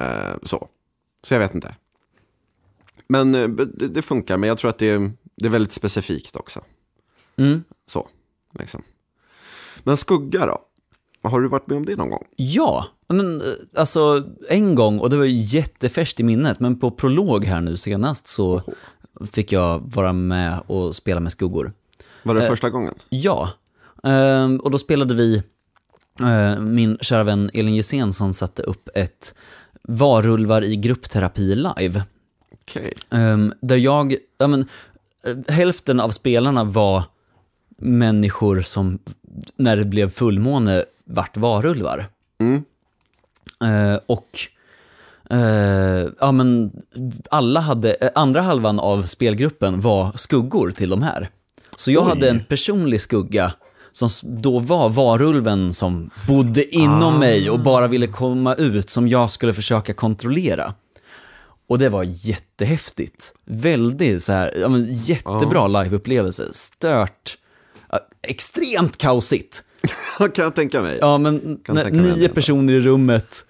[0.00, 0.68] Eh, så.
[1.22, 1.74] så jag vet inte.
[3.12, 6.36] Men eh, det, det funkar, men jag tror att det är, det är väldigt specifikt
[6.36, 6.60] också.
[7.36, 7.64] Mm.
[7.86, 8.08] Så,
[8.58, 8.82] liksom.
[9.82, 10.58] Men skugga då?
[11.28, 12.24] Har du varit med om det någon gång?
[12.36, 13.46] Ja, men eh,
[13.76, 18.26] alltså en gång, och det var jättefärskt i minnet, men på prolog här nu senast
[18.26, 18.62] så
[19.32, 21.72] fick jag vara med och spela med skuggor.
[22.22, 22.94] Var det första gången?
[23.08, 23.50] Ja,
[24.02, 25.42] ehm, och då spelade vi,
[26.20, 29.34] eh, min kära vän Elin Gessén som satte upp ett
[29.82, 32.02] varulvar i gruppterapi live.
[32.62, 32.94] Okej.
[33.10, 34.60] Ehm, där jag, ja men,
[35.26, 37.04] eh, hälften av spelarna var
[37.78, 38.98] människor som,
[39.56, 42.06] när det blev fullmåne, vart varulvar.
[42.40, 42.62] Mm.
[43.64, 44.28] Eh, och
[45.30, 46.72] eh, ja, men
[47.30, 51.28] alla hade, andra halvan av spelgruppen var skuggor till de här.
[51.76, 52.08] Så jag Oj.
[52.08, 53.52] hade en personlig skugga
[53.92, 57.18] som då var varulven som bodde inom Ah.
[57.18, 60.74] mig och bara ville komma ut som jag skulle försöka kontrollera.
[61.72, 63.32] Och det var jättehäftigt.
[63.44, 66.52] Väldigt så här, ja, men jättebra liveupplevelse.
[66.52, 67.38] Stört,
[67.90, 67.98] ja,
[68.28, 69.64] extremt kaosigt.
[70.18, 70.98] kan jag tänka mig.
[71.00, 73.44] Ja, men när, nio personer i rummet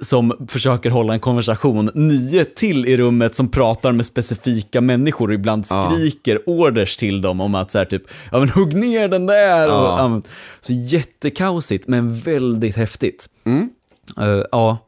[0.00, 5.34] som försöker hålla en konversation, nio till i rummet som pratar med specifika människor och
[5.34, 5.90] ibland Ja.
[5.92, 8.02] skriker orders till dem om att så här typ,
[8.32, 9.68] ja men hugg ner den där.
[9.68, 9.98] Och, Ja.
[9.98, 10.22] ja, men,
[10.60, 13.28] så jättekaosigt, men väldigt häftigt.
[13.44, 13.70] Mm.
[14.18, 14.78] Eh, ja.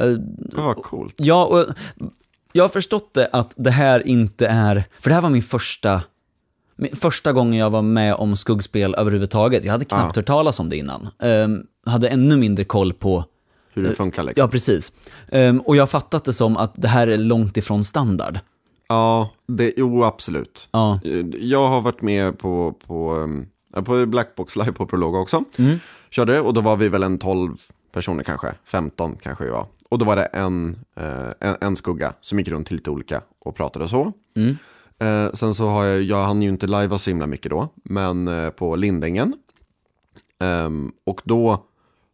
[0.00, 0.16] Eh,
[0.56, 1.14] Ja, coolt.
[1.18, 1.66] Ja, och
[2.52, 6.02] jag har förstått det att det här inte är, för det här var min första,
[6.92, 9.64] första gången jag var med om skuggspel överhuvudtaget.
[9.64, 10.20] Jag hade knappt Ja.
[10.20, 11.08] hört talas om det innan.
[11.18, 13.24] Um, hade ännu mindre koll på,
[13.72, 14.42] Hur det funkar liksom.
[14.42, 14.92] ja precis.
[15.28, 18.38] Ehm, och jag har fattat det som att det här är långt ifrån standard.
[18.88, 20.68] Ja, det, jo absolut.
[20.72, 21.00] Ja.
[21.40, 25.44] Jag har varit med på, på, um, ja, på Blackbox Live på Prolog också.
[26.10, 27.56] Körde det och då var vi väl en 12
[27.92, 29.66] personer kanske, 15 kanske vi var.
[29.90, 33.22] Och då var det en, eh, en, en skugga som gick runt till lite olika
[33.38, 34.12] och pratade och så.
[34.98, 38.28] Eh, sen så har jag, jag hann ju inte lajva så himla mycket då, men
[38.28, 39.34] eh, på Lindängen.
[40.40, 41.64] Ehm, och då,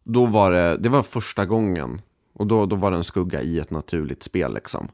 [0.03, 2.01] då var det, det var första gången.
[2.33, 4.87] Och då, då var det en skugga i ett naturligt spel liksom.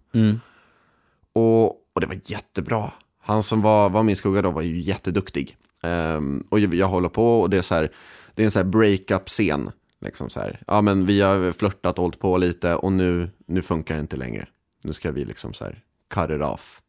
[1.34, 2.92] Och, och det var jättebra.
[3.22, 5.58] Han som var, var min skugga då var ju jätteduktig.
[5.84, 7.92] Ehm, och jag, jag håller på och det är så här,
[8.36, 9.72] det är en så här break-up-scen.
[10.04, 10.64] Liksom så här.
[10.68, 14.48] Ja men vi har flörtat hållit på lite och nu, nu funkar det inte längre.
[14.84, 15.84] Nu ska vi liksom så här
[16.14, 16.82] cut it off.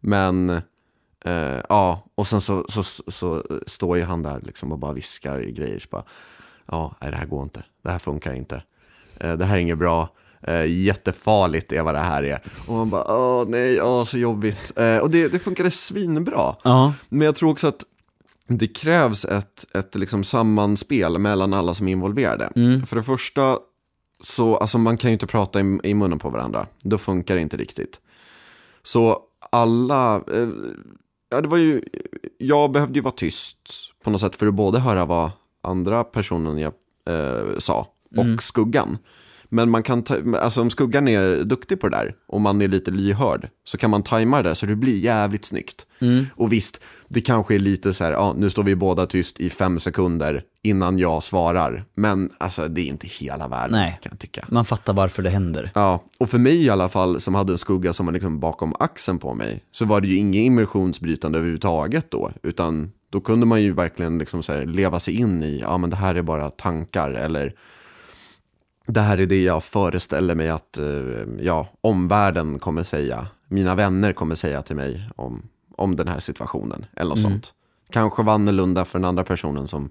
[0.00, 0.50] Men
[1.24, 4.92] eh, ja, och sen så, så, så, så står ju han där liksom och bara
[4.92, 5.78] viskar i grejer.
[5.78, 6.04] Så bara,
[6.66, 7.64] ja, nej, det här går inte.
[7.82, 8.62] Det här funkar inte.
[9.20, 10.08] Eh, det här är inget bra.
[10.42, 12.42] Eh, jättefarligt är vad det här är.
[12.66, 14.78] Och man bara, åh nej, åh så jobbigt.
[14.78, 16.56] Eh, och det, det funkade svinbra.
[16.64, 16.94] Ja.
[17.08, 17.84] Men jag tror också att
[18.46, 22.50] det krävs ett, ett liksom sammanspel mellan alla som är involverade.
[22.86, 23.58] För det första,
[24.22, 26.66] så, alltså man kan ju inte prata i, i munnen på varandra.
[26.82, 28.00] Då funkar det inte riktigt.
[28.82, 29.18] Så
[29.50, 30.48] alla, eh,
[31.30, 31.82] ja det var ju,
[32.38, 33.58] jag behövde ju vara tyst
[34.04, 35.30] på något sätt för att både höra vad
[35.62, 36.72] andra personen jag
[37.08, 37.86] eh, sa
[38.16, 38.98] och skuggan.
[39.56, 42.68] Men man kan, ta, alltså om skuggan är duktig på det där och man är
[42.68, 45.86] lite lyhörd så kan man tajma det där så det blir jävligt snyggt.
[46.34, 49.50] Och visst, det kanske är lite så här, ja nu står vi båda tyst i
[49.50, 51.84] fem sekunder innan jag svarar.
[51.94, 53.98] Men alltså det är inte hela världen Nej.
[54.02, 54.44] kan jag tycka.
[54.48, 55.70] Man fattar varför det händer.
[55.74, 58.74] Ja, och för mig i alla fall som hade en skugga som var liksom bakom
[58.78, 62.30] axeln på mig så var det ju inget immersionsbrytande överhuvudtaget då.
[62.42, 65.96] Utan då kunde man ju verkligen liksom så leva sig in i, ja men det
[65.96, 67.54] här är bara tankar eller
[68.86, 70.84] det här är det jag föreställer mig att eh,
[71.40, 76.86] ja, omvärlden kommer säga, mina vänner kommer säga till mig om, om den här situationen
[76.96, 77.54] eller något sånt.
[77.90, 79.90] Kanske var annorlunda för den andra personen som,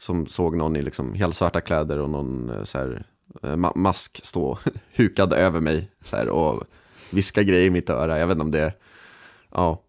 [0.00, 3.06] som såg någon i liksom helt svarta kläder och någon eh, så här,
[3.42, 4.58] eh, ma- mask stå
[4.96, 6.62] hukad över mig så här, och
[7.12, 8.18] viska grejer i mitt öra.
[8.18, 8.72] Jag vet inte om det,
[9.52, 9.80] ja,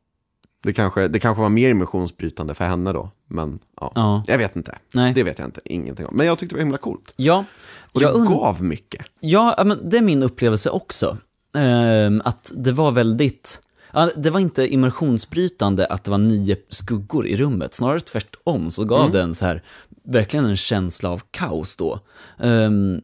[0.66, 3.12] det kanske, det kanske var mer emotionsbrytande för henne då.
[3.28, 4.24] Men ja, Ja.
[4.28, 4.78] jag vet inte.
[4.94, 5.14] Nej.
[5.14, 6.16] Det vet jag inte, ingenting om.
[6.18, 7.14] Men jag tyckte det var himla coolt.
[7.16, 7.46] Ja,
[7.92, 9.06] Och det gav mycket.
[9.20, 11.18] Ja, men det är min upplevelse också.
[11.58, 13.62] Ehm, att det var väldigt...
[13.94, 18.84] Ja, det var inte immersionsbrytande att det var nio skuggor i rummet, snarare tvärtom så
[18.86, 19.64] gav det en så här,
[20.06, 22.00] verkligen en känsla av kaos då.
[22.40, 23.02] Ehm,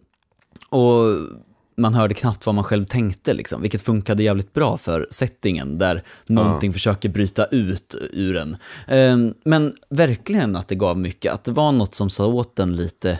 [0.70, 1.03] och
[1.82, 6.03] man hörde knappt vad man själv tänkte, liksom, vilket funkade jävligt bra för settingen där
[6.27, 8.57] någonting försöker bryta ut ur en.
[8.88, 12.75] Ehm, men verkligen att det gav mycket, att det var något som sa åt en
[12.75, 13.19] lite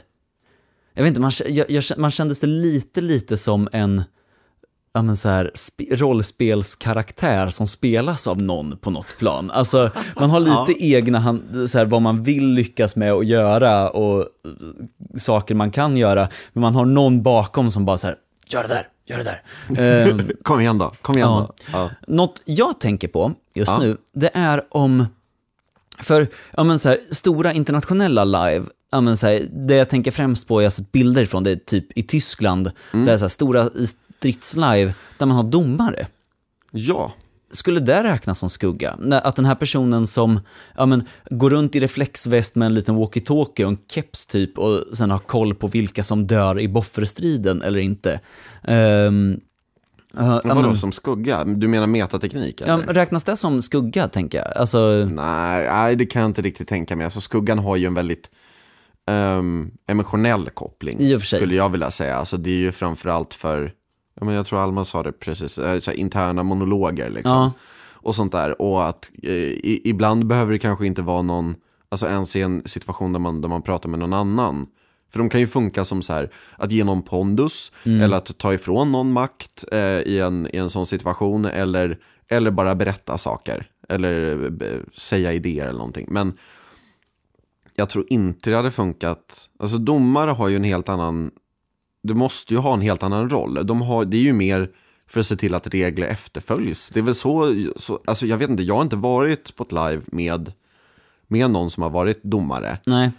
[0.94, 4.04] jag vet inte, man, jag, jag, man kände sig lite, lite som en
[4.94, 9.52] ja, men så här, sp- rollspelskaraktär som spelas av någon på något plan.
[9.52, 13.90] Alltså, man har lite egna, han- så här, vad man vill lyckas med att göra
[13.90, 14.28] och eh,
[15.18, 18.16] saker man kan göra, men man har någon bakom som bara så här,
[18.54, 19.42] gör det där, gör det där.
[20.12, 21.54] Ehm, Kom igen då, kom igen Ja.
[21.58, 21.78] då.
[21.78, 21.90] Ja.
[22.08, 23.80] något jag tänker på just Ja.
[23.80, 25.06] nu, det är om,
[26.00, 26.28] för
[26.58, 30.48] ja, men så här, stora internationella live, ja, men så här, det jag tänker främst
[30.48, 33.06] på, jag har sett bilder från det är typ i Tyskland, Mm.
[33.06, 33.70] där så här, stora
[34.20, 36.08] stridslive, där man har domare.
[36.72, 37.12] ja,
[37.52, 38.98] Skulle det räknas som skugga?
[39.12, 40.40] Att den här personen som
[40.78, 44.84] ja, men, går runt i reflexväst med en liten walkie-talkie och en keps typ och
[44.94, 48.20] sen har koll på vilka som dör i bofferstriden eller inte.
[48.68, 49.40] Um,
[50.44, 51.44] vadå som skugga?
[51.44, 52.84] Du menar metateknik eller?
[52.88, 54.58] Ja, räknas det som skugga, tänker jag?
[54.58, 57.04] Alltså, Nej, nej, det kan jag inte riktigt tänka mig.
[57.04, 58.30] Alltså, skuggan har ju en väldigt
[59.10, 61.20] ehm, emotionell koppling.
[61.20, 62.16] Skulle jag vilja säga.
[62.16, 63.74] Alltså, det är ju framförallt för,
[64.16, 67.32] ja, men jag tror Alma sa det precis, eh, så här, interna monologer liksom.
[67.38, 67.52] Ja.
[67.94, 68.62] Och sånt där.
[68.62, 71.56] Och att eh, i, ibland behöver det kanske inte vara någon,
[71.90, 74.68] alltså ens i en situation där man, där man pratar med någon annan.
[75.12, 78.02] För de kan ju funka som så här, att ge någon pondus, Mm.
[78.02, 81.98] eller att ta ifrån någon makt eh, i, en, i en sån situation, eller,
[82.30, 86.08] eller bara berätta saker, eller eh, säga idéer eller någonting.
[86.10, 86.34] Men
[87.76, 91.32] jag tror inte det hade funkat, alltså domare har ju en helt annan,
[92.04, 93.66] det måste ju ha en helt annan roll.
[93.68, 94.70] De har, det är ju mer
[95.08, 96.90] för att se till att regler efterföljs.
[96.90, 99.72] Det är väl så, så alltså jag vet inte, jag har inte varit på ett
[99.72, 100.54] live med,
[101.28, 102.78] med någon som har varit domare.
[102.86, 103.12] nej.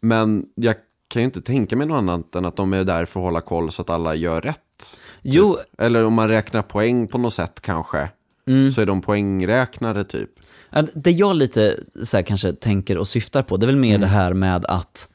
[0.00, 0.74] Men jag
[1.08, 3.40] kan ju inte tänka mig något annat än att de är där för att hålla
[3.40, 4.98] koll så att alla gör rätt.
[5.22, 8.08] Jo, Eller om man räknar poäng på något sätt kanske,
[8.74, 10.30] så är de poängräknare typ.
[10.94, 14.06] Det jag lite så här, kanske tänker och syftar på, det är väl mer det
[14.06, 15.08] här med att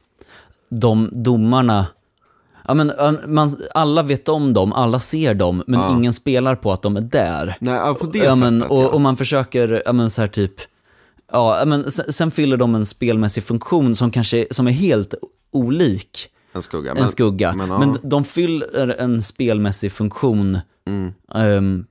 [0.70, 1.88] de domarna,
[2.68, 6.72] ja, men, ja, man, alla vet om dem, alla ser dem, men ingen spelar på
[6.72, 7.58] att de är där.
[7.60, 8.88] Nej, ja, på det ja, men, sättet och, ja.
[8.90, 10.54] och man försöker, ja men så här typ,
[11.32, 15.14] ja ja, men sen, sen fyller de en spelmässig funktion som kanske som är helt
[15.52, 16.92] olik En skugga.
[16.94, 17.54] en skugga.
[17.54, 17.84] Men, Men, ja.
[17.84, 17.98] Mm.
[18.04, 20.58] de fyller en spelmässig funktion,
[21.36, 21.86] ehm,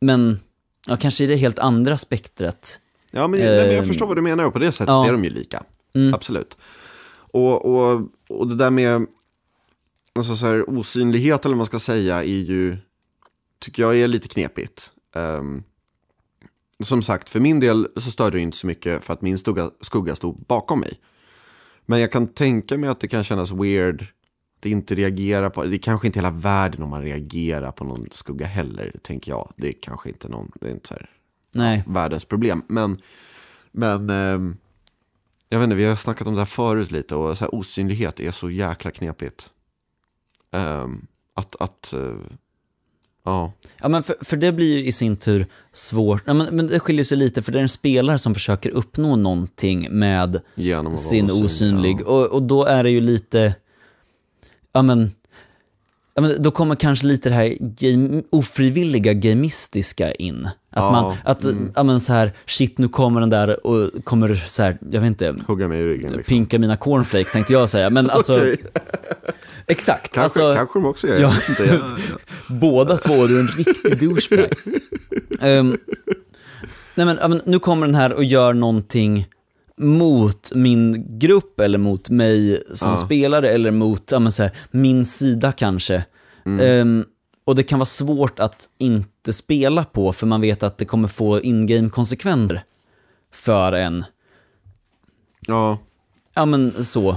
[0.00, 0.40] men
[0.86, 2.78] ja, kanske i det helt andra spektret.
[3.10, 5.06] Ja, men, nej, men jag Ehm, förstår vad du menar och på det sättet ja.
[5.06, 5.62] är de ju lika.
[5.94, 6.14] Mm.
[6.14, 6.56] Absolut.
[7.32, 9.06] Och, och, och det där med
[10.14, 12.76] alltså så här, osynlighet eller vad man ska säga är ju,
[13.58, 14.92] tycker jag är lite knepigt.
[15.14, 15.62] Ehm,
[16.80, 19.70] som sagt, för min del så störde det inte så mycket för att min skugga,
[19.80, 21.00] skugga stod bakom mig.
[21.86, 24.06] Men jag kan tänka mig att det kan kännas weird
[24.58, 28.06] att inte reagera på, det är kanske inte hela världen om man reagerar på någon
[28.10, 29.52] skugga heller, tänker jag.
[29.56, 31.10] Det är kanske inte någon, det är inte så här
[31.52, 31.84] Nej.
[31.86, 32.64] världens problem.
[32.68, 33.00] Men,
[33.72, 34.56] men ehm,
[35.48, 38.30] jag vet inte, vi har snackat om det här förut lite och så osynlighet är
[38.30, 39.50] så jäkla knepigt.
[40.52, 42.16] Ehm, att, att, eh,
[43.24, 46.66] ja, Ja, men för, för det blir ju i sin tur svårt, ja, men, men
[46.66, 50.40] det skiljer sig lite för det är en spelare som försöker uppnå någonting med
[50.96, 52.00] sin osynlig, osynlig.
[52.00, 52.06] Ja.
[52.06, 53.54] Och, och då är det ju lite,
[54.72, 55.10] ja men,
[56.14, 60.48] ja men då kommer kanske lite det här game, ofrivilliga gamistiska in.
[60.74, 61.44] Att Ja, man, att,
[61.74, 65.06] ja men så här, shit nu kommer den där och kommer så här, jag vet
[65.06, 66.30] inte, Hugga mig i ryggen liksom.
[66.34, 67.90] pinka mina cornflakes tänkte jag säga.
[67.90, 68.40] Men alltså,
[69.66, 70.12] exakt.
[70.12, 71.18] Kanske, alltså, kanske de också gör.
[71.18, 71.34] Ja.
[71.48, 71.64] inte.
[71.74, 71.82] Jag-
[72.60, 74.52] Båda två, du är en riktig douchebag.
[75.40, 75.76] Ehm,
[76.94, 79.26] nej men, ja, men nu kommer den här och gör någonting
[79.76, 82.96] mot min grupp eller mot mig som Ja.
[82.96, 86.04] spelare eller mot ja, men så här, min sida kanske.
[86.60, 87.04] Ehm,
[87.44, 91.08] och det kan vara svårt att inte spela på för man vet att det kommer
[91.08, 92.64] få in-game konsekvenser
[93.32, 94.04] för en.
[95.46, 95.78] ja.
[96.34, 97.16] Ja men så.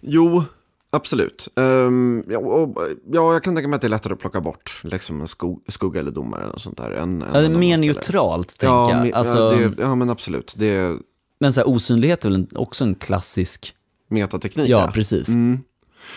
[0.00, 0.44] Jo,
[0.90, 1.48] absolut.
[1.56, 2.78] Ehm, ja, och,
[3.12, 5.64] ja, jag kan tänka mig att det är lättare att plocka bort liksom en skog,
[5.68, 6.90] skugga eller domare eller sånt där.
[6.90, 9.12] Än, Ja, det är mer neutralt tänker ja, jag.
[9.12, 10.54] Alltså, ja, det, ja, men absolut.
[10.56, 10.98] Det
[11.38, 13.74] Men så här, osynlighet är väl också en klassisk,
[14.08, 14.68] metateknik.
[14.68, 15.28] ja precis.
[15.28, 15.60] Mm.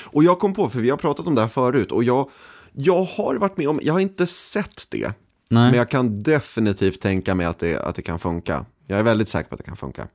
[0.03, 2.29] Och jag kom på, för vi har pratat om det här förut, och jag,
[2.78, 5.05] jag har varit med om, jag har inte sett det,
[5.49, 5.71] Nej.
[5.71, 8.65] men jag kan definitivt tänka mig att det, att det kan funka.
[8.88, 10.07] Jag är väldigt säker på att det kan funka.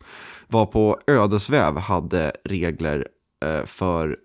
[0.49, 3.09] Var på Ödesväv hade regler
[3.45, 4.17] eh, för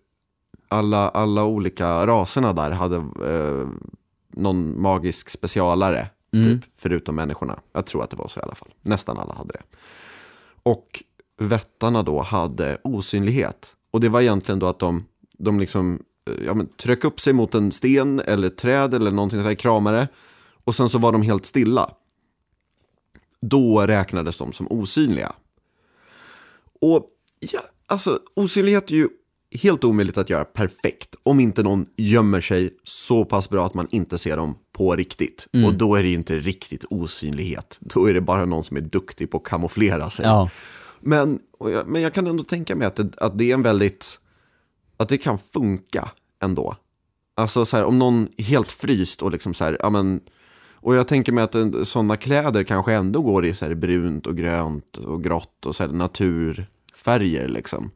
[0.67, 3.67] alla, alla olika raserna där hade eh,
[4.33, 6.47] någon magisk specialare, Mm.
[6.59, 7.59] typ, förutom människorna.
[7.73, 8.73] Jag tror att det var så i alla fall.
[8.81, 9.61] Nästan alla hade det.
[10.63, 11.03] Och
[11.41, 13.75] vättarna då hade osynlighet.
[13.91, 15.05] Och det var egentligen då att de,
[15.37, 16.03] de liksom,
[16.45, 19.55] ja, men, tryck upp sig mot en sten eller ett träd eller någonting sånt här,
[19.55, 20.07] kramare.
[20.63, 21.89] Och sen så var de helt stilla.
[23.41, 25.33] Då räknades de som osynliga.
[26.81, 27.05] Och
[27.39, 29.07] ja, alltså osynlighet är ju
[29.51, 31.15] helt omöjligt att göra perfekt.
[31.23, 35.47] Om inte någon gömmer sig så pass bra att man inte ser dem på riktigt.
[35.65, 37.77] Och då är det ju inte riktigt osynlighet.
[37.81, 40.25] Då är det bara någon som är duktig på att kamouflera sig.
[40.25, 40.49] Ja.
[40.99, 44.19] Men, jag, men jag kan ändå tänka mig att det, att det är en väldigt,
[44.97, 46.09] att det kan funka
[46.43, 46.75] ändå.
[47.37, 50.19] Alltså så här, om någon är helt fryst och liksom så här, ja men,
[50.73, 51.55] och jag tänker mig att
[51.87, 55.83] sådana kläder kanske ändå går i så här brunt och grönt och grått och så
[55.83, 57.91] här naturfärger liksom.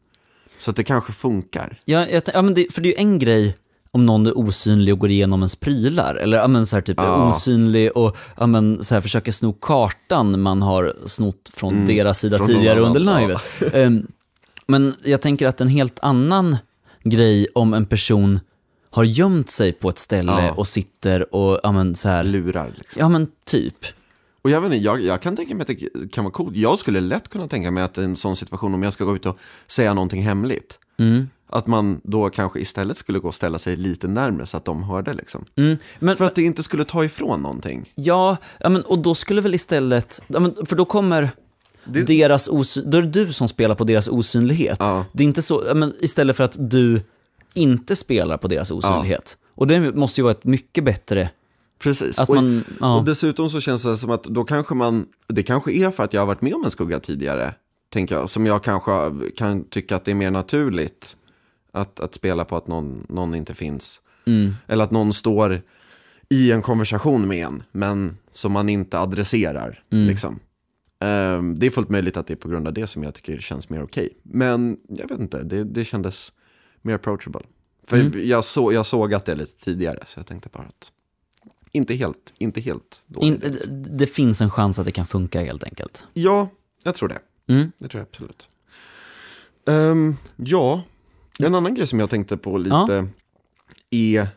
[0.57, 1.77] Så att det kanske funkar.
[1.85, 3.57] Ja, jag, ja men det, för det är ju en grej
[3.91, 6.15] om någon är osynlig och går igenom ens prylar.
[6.15, 7.29] Eller ja, men så här, typ Ja.
[7.29, 12.35] osynlig och ja, men så här, försöker sno kartan man har snott från deras sida
[12.35, 12.45] Mm.
[12.47, 13.41] från tidigare under livet.
[13.73, 14.07] Ehm,
[14.67, 16.57] men jag tänker att en helt annan
[17.03, 18.39] grej om en person
[18.91, 20.51] har gömt sig på ett ställe Ja.
[20.51, 22.99] och sitter och ja men så här, Lurar liksom.
[22.99, 23.85] ja men typ.
[24.41, 26.55] Och jag vet inte, jag, jag kan tänka mig att det kan vara coolt.
[26.55, 29.25] Jag skulle lätt kunna tänka mig att en sån situation, om jag ska gå ut
[29.25, 29.37] och
[29.67, 31.29] säga någonting hemligt, Mm.
[31.49, 34.83] att man då kanske istället skulle gå och ställa sig lite närmare så att de
[34.83, 35.45] hörde liksom.
[35.55, 35.77] Mm.
[35.99, 37.91] Men, För att det inte skulle ta ifrån någonting.
[37.95, 41.29] Ja, ja men, och då skulle väl istället, ja, men, för då kommer
[41.85, 44.77] Det- deras osy- då är det du som spelar på deras osynlighet.
[44.79, 45.05] Ja.
[45.11, 47.01] Det är inte så, ja, men, istället för att du
[47.53, 49.37] inte spelar på deras osynlighet.
[49.55, 51.29] Och det måste ju vara ett mycket bättre,
[51.79, 52.19] Precis.
[52.19, 52.97] att och, man, ja.
[52.97, 56.13] och dessutom så känns det som att då kanske man, det kanske är för att
[56.13, 57.53] jag har varit med om en skugga tidigare,
[57.93, 58.91] tänker jag, som jag kanske
[59.37, 61.15] kan tycka att det är mer naturligt
[61.71, 63.99] att, att spela på att någon, någon inte finns.
[64.27, 65.61] mm, Eller att någon står
[66.29, 69.83] i en konversation med en, men som man inte adresserar.
[69.91, 70.07] Mm.
[70.07, 70.39] Liksom.
[70.99, 73.39] Ehm, det är fullt möjligt att det är på grund av det som jag tycker
[73.39, 74.09] känns mer okej.
[74.23, 76.33] Men jag vet inte, det, det kändes
[76.81, 77.41] mer approachable.
[77.87, 78.27] För Mm.
[78.27, 80.91] jag, så, jag såg att det lite tidigare, så jag tänkte bara att
[81.71, 83.43] inte helt, inte helt dåligt.
[83.43, 83.59] in,
[83.97, 86.05] det finns en chans att det kan funka helt enkelt.
[86.13, 86.49] Ja,
[86.83, 87.19] jag tror det.
[87.47, 87.71] Mm.
[87.77, 88.49] Det tror jag absolut.
[89.67, 90.83] Ehm, ja,
[91.39, 93.07] en annan grej som jag tänkte på lite
[93.89, 94.27] är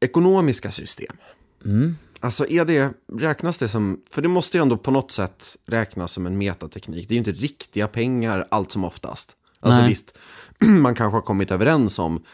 [0.00, 1.16] ekonomiska system.
[1.64, 1.96] Mm.
[2.24, 6.12] Alltså är det, räknas det som, för det måste ju ändå på något sätt räknas
[6.12, 7.08] som en metateknik.
[7.08, 9.36] Det är ju inte riktiga pengar allt som oftast.
[9.60, 9.88] Alltså Nej.
[9.88, 10.18] visst,
[10.58, 12.24] man kanske har kommit överens om,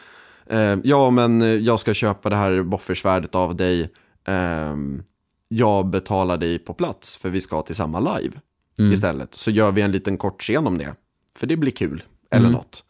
[0.45, 3.89] eh, ja men eh, jag ska köpa det här boffersvärdet av dig,
[4.27, 5.03] ehm,
[5.47, 8.39] jag betalar dig på plats för vi ska till samma live
[8.79, 8.93] Mm.
[8.93, 9.33] istället.
[9.35, 10.95] Så gör vi en liten kort scen om det,
[11.35, 12.51] för det blir kul, eller Mm.
[12.51, 12.83] något.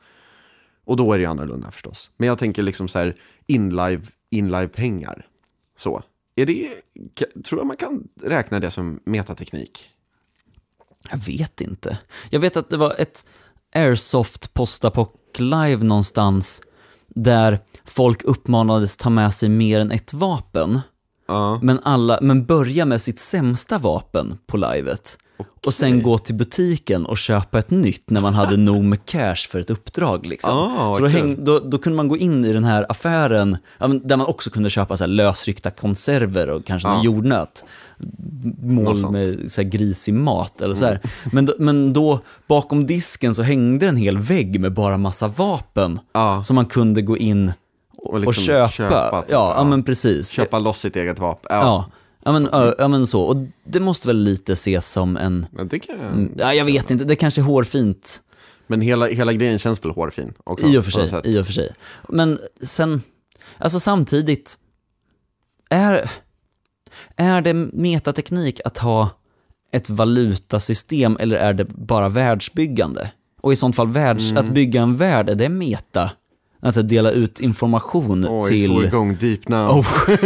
[0.85, 2.11] Och då är det ju annorlunda förstås.
[2.17, 3.15] Men jag tänker liksom så här,
[3.47, 5.25] inlive, inlive-pengar.
[5.77, 6.03] Så.
[6.41, 6.81] Är det,
[7.43, 9.89] tror jag man kan räkna det som metateknik?
[11.11, 11.97] Jag vet inte.
[12.29, 13.25] Jag vet att det var ett
[13.75, 16.61] Airsoft postapoc live någonstans
[17.07, 20.79] där folk uppmanades ta med sig mer än ett vapen.
[21.31, 21.59] Ja.
[21.61, 25.17] Men, alla, men börja med sitt sämsta vapen på livet.
[25.65, 29.35] Och sen gå till butiken och köpa ett nytt när man hade nog med cash
[29.49, 30.25] för ett uppdrag.
[30.25, 30.57] Liksom.
[30.57, 33.57] Ah, så då, häng, då, då kunde man gå in i den här affären,
[34.03, 37.03] där man också kunde köpa så här lösryckta konserver och kanske någon Ja.
[37.03, 37.65] jordnöt.
[38.61, 40.99] Mål med så här grisig mat eller så här.
[41.31, 45.99] Men, då, men då, bakom disken så hängde en hel vägg med bara massa vapen.
[46.13, 46.43] Ja.
[46.43, 47.53] Som man kunde gå in
[48.03, 48.69] och, liksom och köpa.
[48.71, 49.31] köpa, typ.
[49.31, 49.63] ja, ja, Ja.
[49.63, 50.29] men precis.
[50.29, 51.57] Köpa loss sitt eget vapen.
[51.57, 51.91] Ja.
[52.23, 55.67] Ja men, ja, ja men så, och det måste väl lite ses som en, Men
[55.67, 56.29] det kan jag...
[56.37, 58.21] ja jag vet inte, det kanske är hårfint
[58.67, 60.67] Men hela, hela grejen känns väl hårfin också?
[60.67, 61.71] i och för sig, i och för sig.
[62.09, 63.01] Men sen,
[63.57, 64.57] alltså samtidigt,
[65.69, 66.11] är,
[67.15, 69.09] är det metateknik att ha
[69.71, 73.11] ett valutasystem eller är det bara världsbyggande?
[73.41, 74.45] Och i sånt fall världs, Mm.
[74.45, 76.11] att bygga en värld, är det meta?
[76.63, 78.71] Alltså dela ut information Oj, till...
[78.71, 79.69] we're going deep now.
[79.69, 79.87] Oh.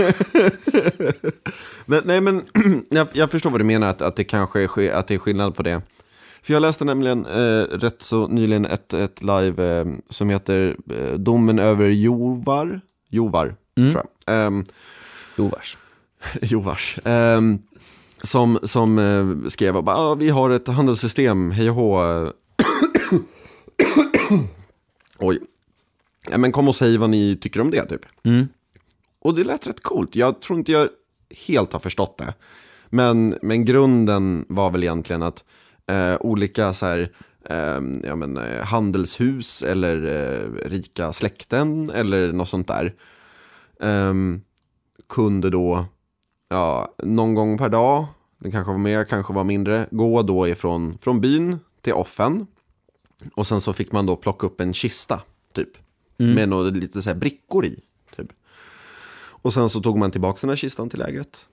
[1.86, 2.44] Men, nej, men
[2.90, 5.56] jag, jag förstår vad du menar, att, att, det kanske är, att det är skillnad
[5.56, 5.82] på det.
[6.42, 11.14] För jag läste nämligen eh, rätt så nyligen ett, ett live eh, som heter eh,
[11.14, 12.82] Domen över Jovar.
[13.10, 13.92] Jovar, Mm.
[13.94, 14.36] tror jag.
[14.46, 14.64] Ehm,
[15.38, 15.78] Jo, vars.
[16.42, 17.00] Jovars.
[17.06, 17.60] Ehm,
[18.22, 22.00] som som eh, skrev att ah, vi har ett handelssystem, hej och hå.
[25.20, 25.40] Oj.
[26.32, 28.06] Ja, men kom och säg vad ni tycker om det typ.
[28.24, 28.48] Mm.
[29.20, 30.16] Och det lät rätt coolt.
[30.16, 30.90] Jag tror inte jag
[31.48, 32.34] helt har förstått det.
[32.90, 35.44] Men, men grunden var väl egentligen att
[35.88, 37.12] eh, olika så här,
[37.50, 42.94] eh, ja, men, eh, handelshus eller eh, rika släkten eller något sånt där
[43.80, 44.42] ehm,
[45.10, 45.86] kunde då
[46.50, 48.06] ja, någon gång per dag,
[48.40, 52.48] det kanske var mer, kanske var mindre, gå då ifrån från byn till offen.
[53.36, 55.22] Och sen så fick man då plocka upp en kista,
[55.54, 55.70] typ.
[56.18, 56.36] Mm.
[56.36, 57.80] Med några lite så här brickor i,
[58.16, 58.34] typ.
[59.46, 61.48] Och sen så tog man tillbaka den här kistan till lägret,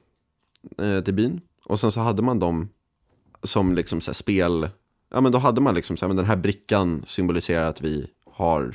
[0.78, 1.40] eh, till byn.
[1.64, 2.68] Och sen så hade man dem
[3.42, 4.68] som liksom så här spel,
[5.10, 8.10] ja men då hade man liksom så här, men den här brickan symboliserar att vi
[8.24, 8.74] har,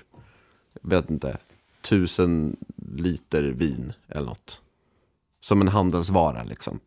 [0.82, 1.38] vet inte,
[1.82, 2.58] tusen
[2.96, 4.62] liter vin eller något.
[5.40, 6.80] Som en handelsvara liksom.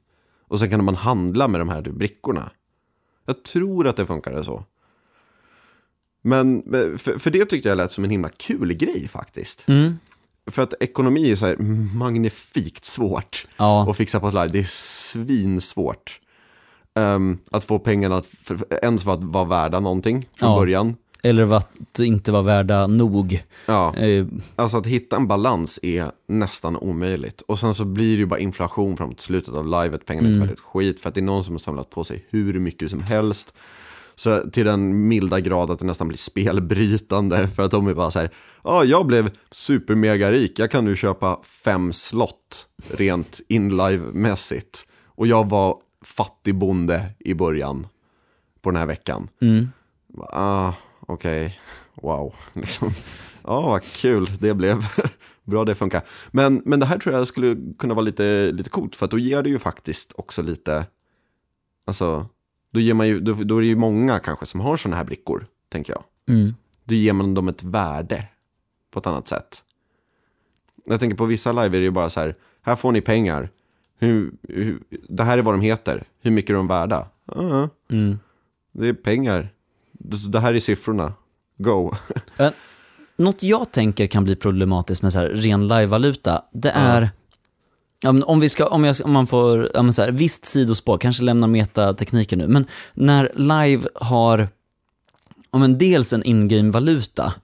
[0.48, 2.50] Och sen kan man handla med de här brickorna.
[3.26, 4.64] Jag tror att det funkade så.
[6.22, 9.64] Men men för, för det tyckte jag lät som en himla kul grej faktiskt.
[9.68, 9.98] Mm.
[10.50, 11.56] För att ekonomi är så här
[11.98, 13.90] magnifikt svårt Ja.
[13.90, 14.48] att fixa på ett live.
[14.48, 16.20] Det är svinsvårt.
[16.94, 20.56] Um, att få pengarna att för, ens vara, vara värda någonting från Ja.
[20.58, 20.96] början.
[21.22, 23.42] Eller att inte vara värda nog.
[23.66, 23.96] Ja.
[23.96, 27.40] Eh, Alltså att hitta en balans är nästan omöjligt.
[27.40, 30.06] Och sen så blir det ju bara inflation till slutet av livet.
[30.06, 32.26] Pengarna är inte väldigt skit för att det är någon som har samlat på sig
[32.30, 33.52] hur mycket som helst.
[34.20, 37.48] Så till den milda grad att det nästan blir spelbrytande.
[37.56, 38.30] För att de är bara så här,
[38.64, 44.86] ja jag blev supermega rik, jag kan nu köpa fem slott rent inlive-mässigt.
[45.04, 47.86] Och jag var fattig bonde i början
[48.60, 49.28] på den här veckan.
[49.40, 49.68] mm.
[50.32, 51.60] Ah, okej.
[51.94, 52.34] Wow.
[52.52, 52.90] Liksom.
[53.44, 54.86] Ja, vad kul det blev.
[55.44, 56.02] Bra det funkar.
[56.30, 58.96] Men, men det här tror jag skulle kunna vara lite, lite coolt.
[58.96, 60.86] För att då ger det ju faktiskt också lite,
[61.86, 62.28] alltså,
[62.70, 65.04] då, ger man ju, då, då är det ju många kanske som har sådana här
[65.04, 66.02] brickor, tänker jag.
[66.36, 66.54] Mm.
[66.84, 68.26] Då ger man dem ett värde
[68.90, 69.62] på ett annat sätt.
[70.84, 73.50] Jag tänker på vissa live är det ju bara så här, här får ni pengar.
[73.98, 76.04] Hur, hur, det här är vad de heter.
[76.22, 77.08] Hur mycket är de värda?
[77.34, 78.18] Ja, Mm.
[78.72, 79.48] det är pengar.
[80.28, 81.12] Det här är siffrorna.
[81.58, 81.92] Go.
[83.16, 87.10] Något jag tänker kan bli problematiskt med så här ren live-valuta, det är
[88.04, 91.48] om, vi ska, om, jag, om man får, ja, så här, visst sidospår, kanske lämnar
[91.48, 94.48] metatekniken nu, men när live har,
[95.50, 97.34] ja, men dels en in-game-valuta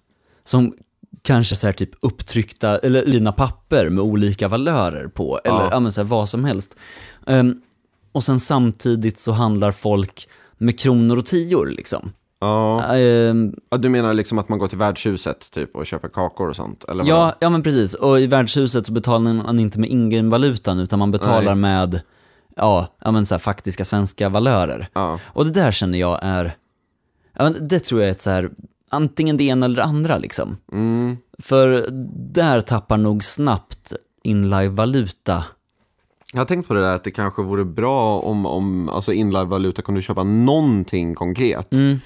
[0.44, 0.74] som
[1.22, 5.68] kanske så här typ upptryckta, eller dina papper med olika valörer på, eller Ja.
[5.72, 5.90] ja.
[5.90, 6.76] så här, vad som helst.
[7.26, 7.60] Ehm,
[8.12, 10.28] och sen samtidigt så handlar folk
[10.58, 12.12] med kronor och tior liksom.
[12.40, 12.94] Ja.
[12.96, 16.56] Ehm, ja, du menar liksom att man går till värdshuset typ och köper kakor och
[16.56, 16.84] sånt?
[16.84, 17.94] Eller Ja, ja men precis.
[17.94, 21.54] Och i värdshuset så betalar man inte med ingame-valutan utan man betalar Nej.
[21.54, 22.00] med
[22.56, 24.88] ja, ja men så här, faktiska svenska valörer.
[24.92, 25.18] Ja.
[25.26, 26.56] Och det där känner jag är,
[27.32, 28.50] ja, men det tror jag är ett så här,
[28.90, 30.56] antingen det ena eller det andra liksom.
[30.72, 31.16] Mm.
[31.38, 31.86] För
[32.32, 35.44] där tappar nog snabbt in-live-valuta.
[36.32, 39.82] Jag har tänkt på det där att det kanske vore bra om, om alltså inlive-valuta
[39.82, 41.72] kunde köpa någonting konkret.
[41.72, 42.00] Mm.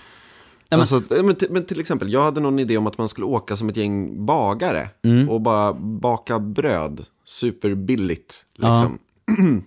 [0.70, 3.08] Ja, men- Alltså, men, till, men till exempel, jag hade någon idé om att man
[3.08, 5.28] skulle åka som ett gäng bagare Mm.
[5.28, 8.46] och bara baka bröd superbilligt.
[8.56, 8.98] Liksom.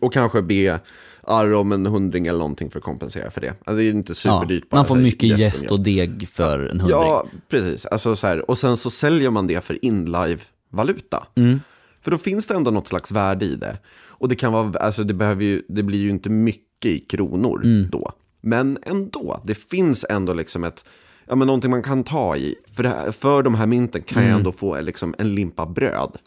[0.00, 0.80] och kanske be
[1.22, 3.48] arr om en hundring eller någonting för att kompensera för det.
[3.48, 4.70] Alltså, det är inte Ja, superdyrt.
[4.70, 6.88] bara man får mycket gäst och deg för en hundring.
[7.00, 7.86] Ja, precis.
[7.86, 11.26] Alltså, så här, och sen så säljer man det för inlive-valuta.
[11.34, 11.60] Mm.
[12.02, 13.78] För då finns det ändå något slags värde i det.
[14.18, 17.60] Och det kan vara, alltså det, behöver ju, det blir ju inte mycket i kronor
[17.64, 17.88] Mm.
[17.90, 18.12] då.
[18.40, 20.84] Men ändå, det finns ändå liksom ett,
[21.26, 22.54] ja men någonting man kan ta i.
[22.72, 24.30] För, här, för de här mynten kan Mm.
[24.30, 26.18] jag ändå få liksom en limpa bröd.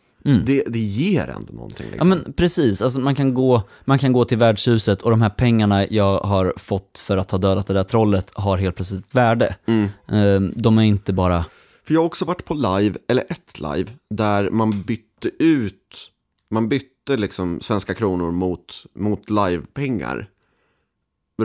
[0.45, 1.85] Det, det ger ändå någonting.
[1.85, 2.09] Ja Liksom.
[2.09, 5.87] men precis, alltså, man, kan gå, man kan gå till värdshuset och de här pengarna
[5.87, 9.55] jag har fått för att ha dödat det där trollet har helt plötsligt ett värde.
[9.67, 9.87] Mm.
[10.07, 11.45] Ehm, De är inte bara,
[11.83, 16.11] För jag har också varit på live, eller ett live, där man bytte ut
[16.51, 20.27] man bytte liksom svenska kronor mot, mot livepengar.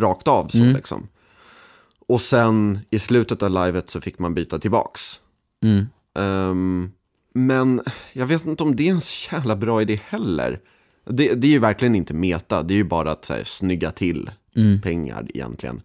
[0.00, 0.74] Rakt av så Mm.
[0.74, 1.08] liksom.
[2.08, 5.20] Och sen i slutet av livet så fick man byta tillbaks.
[5.62, 5.86] Mm.
[6.18, 6.92] Ehm,
[7.34, 7.80] men
[8.12, 10.60] jag vet inte om det är en så jävla bra idé heller.
[11.04, 13.90] Det, det är ju verkligen inte meta, det är ju bara att så här, snygga
[13.90, 14.80] till Mm.
[14.80, 15.82] pengar egentligen.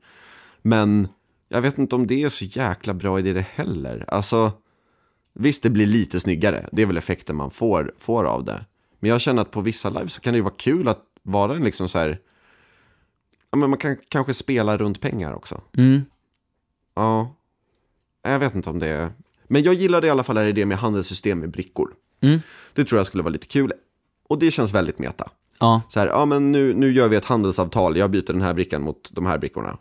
[0.61, 1.07] Men
[1.49, 4.05] jag vet inte om det är så jäkla bra idé det heller.
[4.07, 4.51] Alltså,
[5.33, 8.65] visst det blir lite snyggare, det är väl effekten man får, får av det.
[8.99, 11.55] Men jag känner att på vissa live så kan det ju vara kul att vara
[11.55, 12.19] en liksom så här,
[13.51, 15.61] ja men man kan kanske spela runt pengar också.
[15.77, 16.01] Mm.
[16.95, 17.35] Ja,
[18.21, 19.11] jag vet inte om det är...
[19.47, 21.95] Men jag gillade i alla fall idén med handelssystem med brickor.
[22.21, 22.39] Mm.
[22.73, 23.73] Det tror jag skulle vara lite kul.
[24.27, 25.29] Och det känns väldigt meta.
[25.59, 25.81] Ja.
[25.89, 28.81] Så här, ja men nu, nu gör vi ett handelsavtal, jag byter den här brickan
[28.81, 29.77] mot de här brickorna.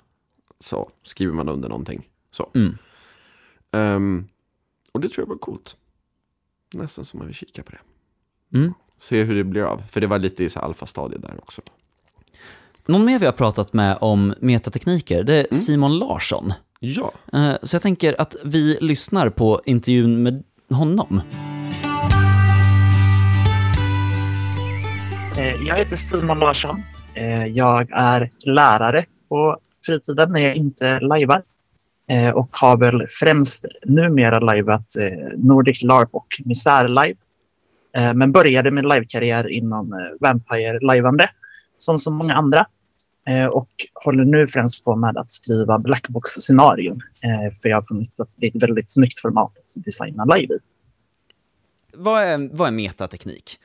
[0.60, 2.08] Så skriver man under någonting.
[2.30, 2.50] Så.
[2.54, 2.74] Mm.
[3.72, 4.28] Ehm,
[4.92, 5.76] och det tror jag var coolt.
[6.74, 7.80] Nästan som man vill kika på det.
[8.58, 8.74] Mm.
[8.98, 9.82] Se hur det blir av.
[9.88, 11.62] För det var lite i alfastadiet där också.
[12.88, 15.52] Någon mer vi har pratat med om metatekniker, det är Mm.
[15.52, 16.52] Simon Larsson.
[16.80, 21.20] Ja, Eh, Så jag tänker att vi lyssnar på intervjun med honom.
[25.38, 26.76] Eh, Jag heter Simon Larsson.
[27.14, 31.42] Eh, Jag är lärare på fritiden när jag inte lajvar.
[32.34, 34.86] Och har väl främst numera lajvat
[35.36, 37.14] Nordic LARP och Misär Live.
[38.14, 41.28] Men började min livekarriär inom Vampire-lajvande
[41.78, 42.66] som så många andra.
[43.28, 47.02] Eh, Och håller nu främst på med att skriva Blackbox-scenarion.
[47.20, 50.54] eh, För jag har funnit att det är ett väldigt snyggt format att designa live
[50.54, 50.58] i.
[51.92, 53.58] Vad är, vad är metateknik?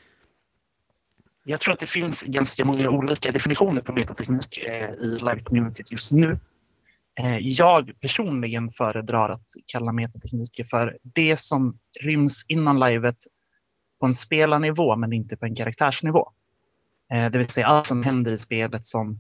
[1.45, 6.11] Jag tror att det finns ganska många olika definitioner på metateknik eh, i live-communityt just
[6.11, 6.39] nu.
[7.20, 13.18] Eh, jag personligen föredrar att kalla metatekniker för det som ryms innan livet
[13.99, 16.32] på en spelarnivå men inte på en karaktärsnivå.
[17.14, 19.20] Eh, det vill säga allt som händer i spelet som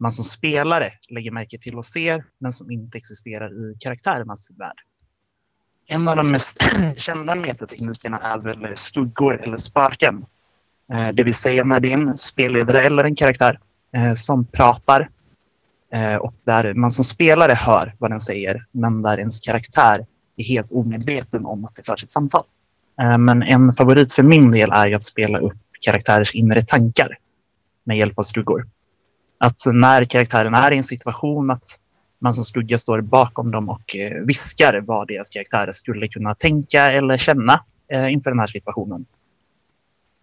[0.00, 4.80] man som spelare lägger märke till och ser men som inte existerar i karaktärernas värld.
[5.86, 6.58] En av de mest
[6.96, 10.24] kända metateknikerna är väl skuggor eller sparken.
[10.92, 13.60] Eh, det vill säga när det är en spelledare eller en karaktär
[13.92, 15.08] eh, som pratar
[15.92, 20.44] eh, och där man som spelare hör vad den säger men där ens karaktär är
[20.44, 22.42] helt omedveten om att det förs ett samtal.
[23.18, 27.18] Men en favorit för min del är ju att spela upp karaktärers inre tankar
[27.84, 28.66] med hjälp av skuggor.
[29.42, 31.80] Att när karaktären är i en situation att
[32.18, 36.86] man som skugga står bakom dem och eh, viskar vad deras karaktärer skulle kunna tänka
[36.86, 39.06] eller känna eh, inför den här situationen.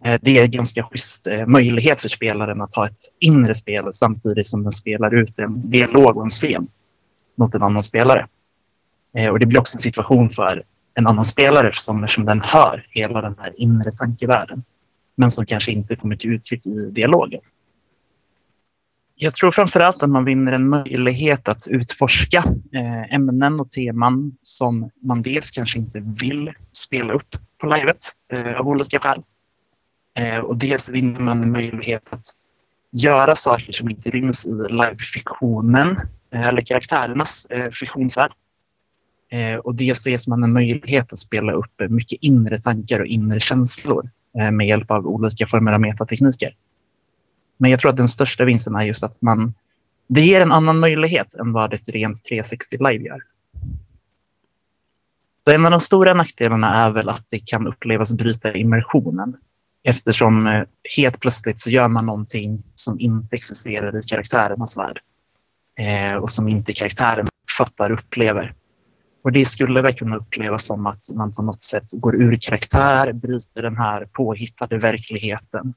[0.04, 4.46] Eh, det är en ganska schysst möjlighet för spelaren att ha ett inre spel samtidigt
[4.46, 6.68] som den spelar ut en dialog och en scen
[7.34, 8.26] mot en annan spelare.
[9.30, 10.62] Och det blir också en situation för
[10.94, 14.64] en annan spelare som, som den hör hela den här inre tankevärlden
[15.14, 17.40] men som kanske inte kommer till uttryck i dialogen.
[19.20, 24.90] Jag tror framförallt att man vinner en möjlighet att utforska eh, ämnen och teman som
[25.02, 27.96] man dels kanske inte vill spela upp på livet
[28.32, 29.22] eh, av olika skäl.
[30.14, 32.26] Eh, och dels vinner man en möjlighet att
[32.90, 36.00] göra saker som inte ryms i live-fiktionen
[36.30, 37.46] eller karaktärernas
[37.80, 38.32] fiktionsvärld.
[39.62, 44.10] Och dels ges man en möjlighet att spela upp mycket inre tankar och inre känslor
[44.52, 46.54] med hjälp av olika former av metatekniker.
[47.58, 49.54] Men jag tror att den största vinsten är just att man
[50.08, 53.22] det ger en annan möjlighet än vad ett rent 360 live gör.
[55.44, 59.36] Så en av de stora nackdelarna är väl att det kan upplevas bryta immersionen.
[59.82, 60.62] Eftersom eh,
[60.96, 65.00] helt plötsligt så gör man någonting som inte existerar i karaktärernas värld.
[65.78, 67.26] Eh, och som inte karaktären
[67.58, 68.54] fattar och upplever.
[69.22, 73.12] Och det skulle väl kunna upplevas som att man på något sätt går ur karaktär,
[73.12, 75.74] bryter den här påhittade verkligheten.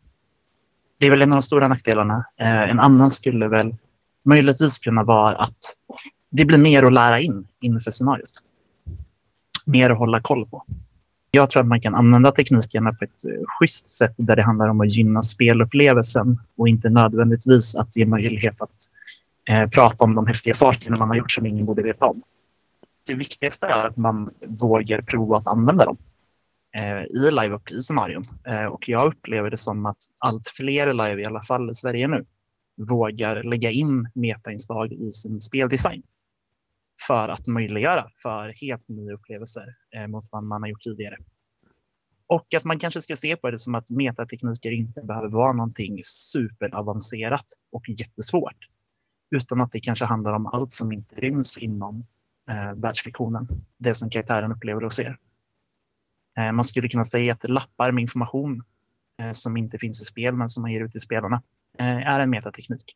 [1.02, 2.26] Det är väl en av de stora nackdelarna.
[2.38, 3.76] Eh, en annan skulle väl
[4.26, 5.58] möjligtvis kunna vara att
[6.30, 8.30] det blir mer att lära in inför scenariot.
[9.66, 10.66] Mer att hålla koll på.
[11.32, 14.68] Jag tror att man kan använda teknikerna på ett eh, schysst sätt där det handlar
[14.68, 18.70] om att gynna spelupplevelsen och inte nödvändigtvis att ge möjlighet att
[19.50, 22.22] eh, prata om de häftiga sakerna man har gjort som ingen borde veta om.
[23.08, 25.98] Det viktigaste är att man vågar prova att använda dem
[26.74, 28.24] Eh, i live och i scenarion.
[28.48, 32.08] Eh, och jag upplever det som att allt fler live, i alla fall i Sverige
[32.08, 32.26] nu,
[32.78, 36.04] vågar lägga in metainslag i sin speldesign
[37.08, 41.18] för att möjliggöra för helt nya upplevelser eh, mot vad man har gjort tidigare.
[42.28, 46.00] Och att man kanske ska se på det som att metatekniker inte behöver vara någonting
[46.04, 48.68] superavancerat och jättesvårt.
[49.36, 52.06] Utan att det kanske handlar om allt som inte ryms inom
[52.50, 53.48] eh, världsfiktionen.
[53.78, 55.18] Det som karaktären upplever och ser.
[56.42, 58.64] Eh, man skulle kunna säga att lappar med information
[59.22, 61.42] eh, som inte finns i spel men som man ger ut till spelarna
[61.80, 62.96] eh, är en metateknik.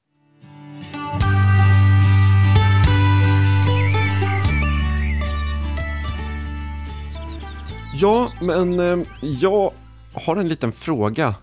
[7.93, 8.79] Ja, men
[9.21, 9.71] jag
[10.13, 11.35] har en liten fråga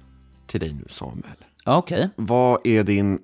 [0.46, 1.36] till dig nu Samuel.
[1.66, 2.10] Okej.
[2.16, 3.18] Vad är din,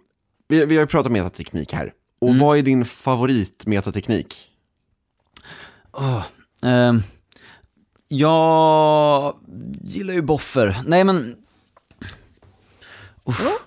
[0.48, 2.40] vi, vi har ju pratat metateknik här, och Mm.
[2.40, 4.48] vad är din favorit metateknik?
[6.62, 7.02] Ehm,
[8.08, 9.34] jag
[9.82, 10.76] gillar ju boffer.
[10.86, 11.36] Nej men,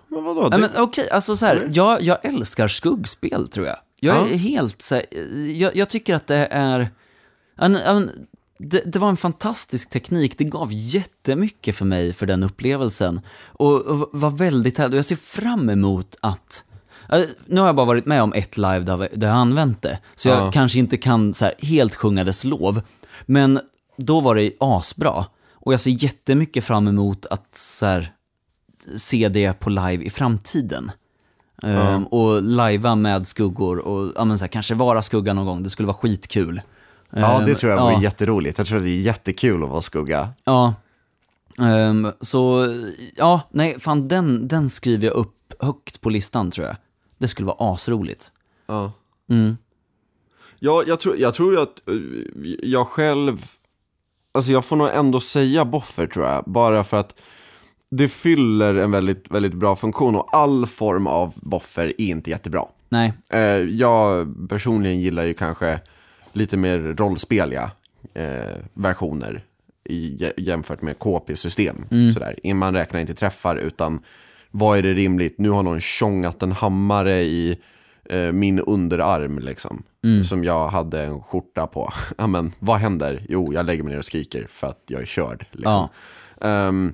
[0.08, 0.48] Men vadå?
[0.52, 3.78] nej, men okej, alltså så här, jag, jag älskar skuggspel tror jag.
[4.00, 4.38] Jag är Ja.
[4.38, 5.06] helt så här,
[5.52, 6.90] jag, jag tycker att det är,
[7.58, 8.10] en, en,
[8.58, 13.22] det, det var en fantastisk teknik, det gav jättemycket för mig för den upplevelsen.
[13.46, 16.64] Och, och var väldigt härligt, och jag ser fram emot att
[17.10, 20.30] Ja, Nu har jag bara varit med om ett live där jag använt det, så
[20.30, 20.52] jag Ja.
[20.52, 22.82] kanske inte kan så här, helt sjunga dess lov.
[23.26, 23.60] Men
[24.02, 25.26] då var det asbra.
[25.54, 28.14] Och jag ser jättemycket fram emot att så här,
[28.96, 30.92] se det på live i framtiden.
[31.64, 35.64] Ehm, och lajva med skuggor och ja, men så här, kanske vara skugga någon gång,
[35.64, 36.62] det skulle vara skitkul.
[37.10, 38.02] ja, det Ehm, tror jag vore ja.
[38.02, 38.58] jätteroligt.
[38.58, 40.30] Jag tror att det är jättekul att vara skugga.
[40.44, 40.74] Ja.
[41.60, 42.68] Ehm, så,
[43.16, 46.76] ja, nej, fan den, den skriver jag upp högt på listan tror jag.
[47.18, 48.32] Det skulle vara asroligt.
[48.68, 48.92] Ja.
[49.30, 49.58] Mm.
[50.60, 51.96] Ja, jag tror, jag tror att eh,
[52.64, 53.46] jag själv,
[54.32, 57.16] alltså jag får nog ändå säga boffer tror jag, bara för att
[57.92, 62.66] det fyller en väldigt, väldigt bra funktion och all form av boffer är inte jättebra.
[62.90, 65.80] Nej, Eh, jag personligen gillar ju kanske
[66.34, 67.72] lite mer rollspeliga
[68.14, 69.44] eh, versioner
[69.90, 71.86] i, jämfört med KP-system.
[72.14, 72.54] Sådär.
[72.54, 74.00] Man räknar inte träffar utan
[74.52, 75.36] vad är det rimligt?
[75.38, 77.60] Nu har någon tjongat en hammare i
[78.10, 79.84] eh, min underarm liksom.
[80.24, 81.94] Som jag hade en skjorta på.
[82.18, 83.26] ja, men, vad händer?
[83.30, 85.46] Jo, jag lägger mig ner och skriker för att jag är körd.
[85.52, 85.88] Liksom.
[86.42, 86.94] Ehm,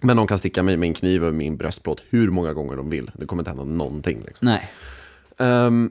[0.00, 2.90] men de kan sticka mig med en kniv över min bröstplåt hur många gånger de
[2.90, 3.10] vill.
[3.14, 4.22] Det kommer inte hända någonting.
[4.26, 4.48] Liksom.
[4.48, 4.70] nej.
[5.38, 5.90] Ehm,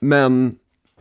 [0.00, 0.56] men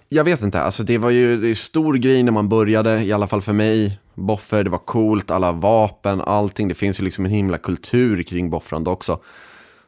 [0.09, 3.27] jag vet inte, alltså det var ju det stor grej när man började, i alla
[3.27, 3.99] fall för mig.
[4.13, 6.67] Boffer, det var coolt, alla vapen, allting.
[6.67, 9.19] Det finns ju liksom en himla kultur kring boffrande också.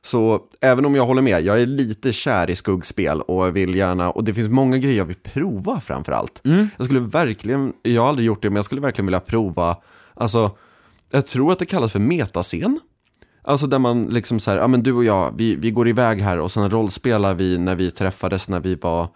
[0.04, 4.12] Så även om jag håller med, jag är lite kär i skuggspel och vill gärna,
[4.12, 6.41] och det finns många grejer jag vill prova framför allt.
[6.78, 9.78] Jag skulle verkligen, jag har aldrig gjort det, men jag skulle verkligen vilja prova,
[10.14, 10.52] alltså,
[11.12, 12.80] jag tror att det kallas för metascen.
[13.43, 16.22] Alltså där man liksom så här, ja men du och jag, vi, vi går iväg
[16.22, 19.08] här och sen rollspelar vi när vi träffades när vi var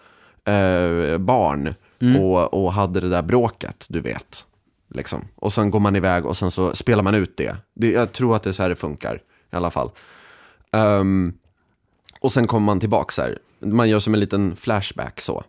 [0.45, 1.73] eh, barn
[2.19, 4.45] och, och hade det där bråket, du vet.
[4.93, 5.27] Liksom.
[5.35, 7.55] Och sen går man iväg och sen så spelar man ut det.
[7.75, 9.15] det jag tror att det är så här det funkar
[9.53, 9.89] i alla fall.
[10.75, 11.33] Ehm,
[12.19, 13.39] och sen kommer man tillbaks här.
[13.59, 15.43] Man gör som en liten flashback så.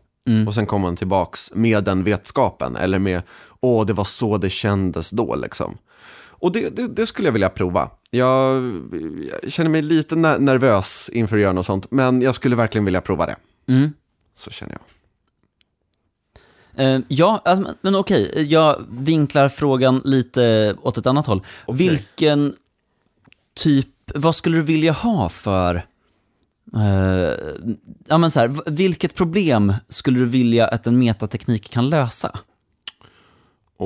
[0.47, 2.77] Och sen kommer man tillbaks med den vetskapen.
[2.77, 3.23] Eller med,
[3.61, 5.79] åh det var så det kändes då liksom.
[6.39, 7.91] Och det, det, det skulle jag vilja prova.
[8.11, 8.63] Jag,
[9.43, 11.91] jag känner mig lite ner- nervös inför att göra något sånt.
[11.91, 13.37] Men jag skulle verkligen vilja prova det.
[13.69, 13.93] Mm.
[14.37, 14.83] Så känner jag.
[16.79, 21.43] Eh, ja, alltså, men, okej, jag vinklar frågan lite åt ett annat håll.
[21.67, 21.89] Okej.
[21.89, 22.55] Vilken
[23.55, 25.75] typ, vad skulle du vilja ha för,
[26.77, 27.35] eh,
[28.09, 32.39] ja men så här, vilket problem skulle du vilja att en metateknik kan lösa?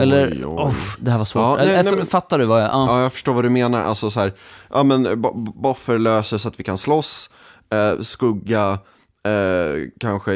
[0.00, 0.46] Eller, Oj, oj.
[0.46, 1.42] oh, det här var svårt.
[1.60, 2.86] Ja, nej, nej, men- Fattar du vad jag, ja.
[2.88, 3.82] Ja, jag förstår vad du menar.
[3.84, 4.32] Alltså så här,
[4.70, 5.22] ja men
[5.54, 7.30] boffer löser så att vi kan slåss.
[7.72, 8.78] Eh, skugga
[9.24, 10.32] eh, kanske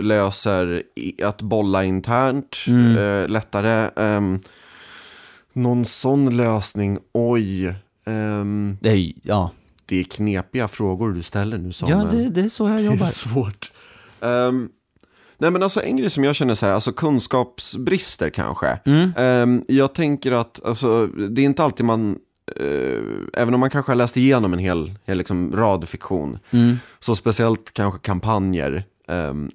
[0.00, 0.82] löser
[1.24, 2.56] att bolla internt
[2.98, 3.90] eh, lättare.
[3.96, 4.40] Ehm,
[5.52, 7.74] någon sån lösning, oj.
[8.10, 9.50] Ehm, Det är, ja.
[9.86, 11.98] det är knepiga frågor du ställer nu Samuel.
[11.98, 13.06] ja, det, det är så jag Det är jobbar.
[13.06, 13.72] svårt.
[14.20, 14.68] Ehm,
[15.38, 18.78] nej men alltså en grej som jag känner så här, alltså kunskapsbrister kanske.
[18.84, 19.12] Mm.
[19.16, 22.18] Ehm, jag tänker att, alltså det är inte alltid man,
[22.56, 23.00] eh,
[23.34, 26.76] även om man kanske har läst igenom en hel, hel liksom rad fiktion, Mm.
[27.00, 28.84] så speciellt kanske kampanjer,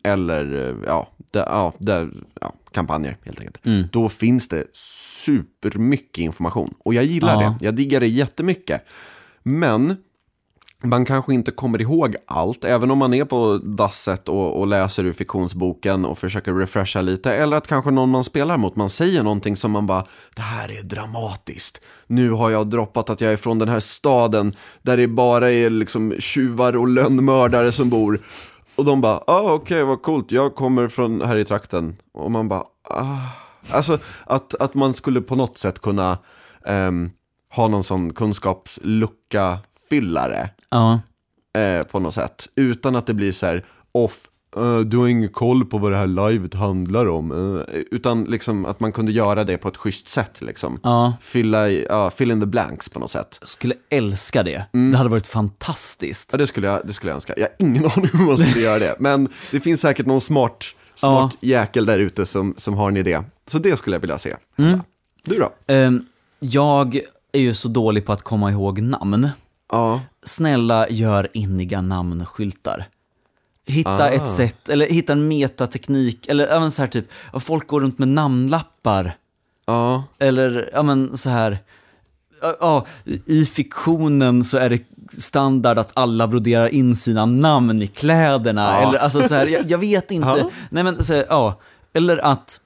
[0.03, 2.07] eller eh, ja, det, ja, det,
[2.41, 3.65] ja, kampanjer helt enkelt.
[3.65, 3.87] Mm.
[3.91, 4.63] Då finns det
[5.25, 6.73] supermycket information.
[6.79, 7.55] Och jag gillar Ja.
[7.59, 8.81] det, jag diggar det jättemycket.
[9.43, 9.95] Men
[10.83, 15.03] man kanske inte kommer ihåg allt, även om man är på dasset och, och läser
[15.03, 17.33] ur fiktionsboken och försöker refresha lite.
[17.33, 20.05] Eller att kanske någon man spelar mot, man säger någonting som man bara,
[20.35, 21.81] det här är dramatiskt.
[22.07, 24.51] Nu har jag droppat att jag är från den här staden
[24.81, 28.19] där det bara är liksom tjuvar och lönnmördare som bor.
[28.75, 31.95] Och de bara, ah, okej vad coolt, jag kommer från här i trakten.
[32.13, 33.17] Och man bara, ah.
[33.71, 36.17] Alltså att, att man skulle på något sätt kunna
[36.65, 37.11] ehm,
[37.55, 39.57] ha någon sån kunskapslucka
[39.89, 40.99] fyllare Ja.
[41.61, 42.47] eh, på något sätt.
[42.55, 44.23] Utan att det blir så här off
[44.57, 47.31] "Eh, du har ingen koll på vad det här livet handlar om.
[47.31, 50.79] Eh, utan liksom att man kunde göra det på ett schysst sätt liksom.
[50.83, 51.13] Ja.
[51.21, 53.37] Fylla i, ja, fill in the blanks på något sätt.
[53.39, 54.65] Jag skulle älska det.
[54.73, 54.91] Mm.
[54.91, 56.29] Det hade varit fantastiskt.
[56.31, 57.33] Ja, det skulle jag, det skulle jag önska.
[57.37, 58.95] Jag har ingen aning hur man skulle göra det.
[58.99, 60.63] Men det finns säkert någon smart,
[60.95, 63.21] smart jäkel där ute som, som har en idé.
[63.47, 64.35] Så det skulle jag vilja se.
[65.25, 65.49] Du då?
[65.67, 66.05] Ehm,
[66.39, 66.99] jag
[67.31, 69.29] är ju så dålig på att komma ihåg namn.
[69.71, 72.87] Ja, Snälla, gör inniga namnskyltar.
[73.67, 74.09] Hitta Ah.
[74.09, 77.07] ett sätt, eller hitta en metateknik, eller även så här typ,
[77.39, 79.17] folk går runt med namnlappar.
[79.67, 81.57] ja, Eller, ja men så här,
[82.59, 82.85] ja,
[83.25, 84.79] i fiktionen så är det
[85.17, 88.61] standard att alla broderar in sina namn i kläderna.
[88.81, 88.89] Ja.
[88.89, 90.45] Eller alltså så här, jag, jag vet inte.
[90.69, 91.61] Nej men så här, ja,
[91.93, 92.59] eller att,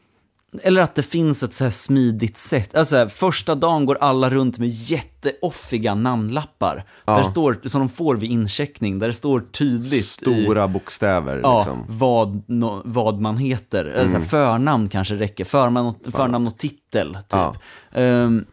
[0.64, 2.76] eller att det finns ett så här smidigt sätt.
[2.76, 6.84] Alltså första dagen går alla runt med jätteoffiga namnlappar.
[7.06, 7.14] Ja.
[7.14, 11.39] Där det står, som de får vid incheckning, där det står tydligt i, stora bokstäver
[11.43, 11.80] Ja, liksom.
[11.80, 11.97] Mm.
[11.97, 13.86] vad, no, vad man heter.
[13.86, 17.24] Eller så här, förnamn kanske räcker, förnamn och, förnamn och titel, typ.
[17.32, 17.56] Ja.
[17.91, 18.45] Ehm,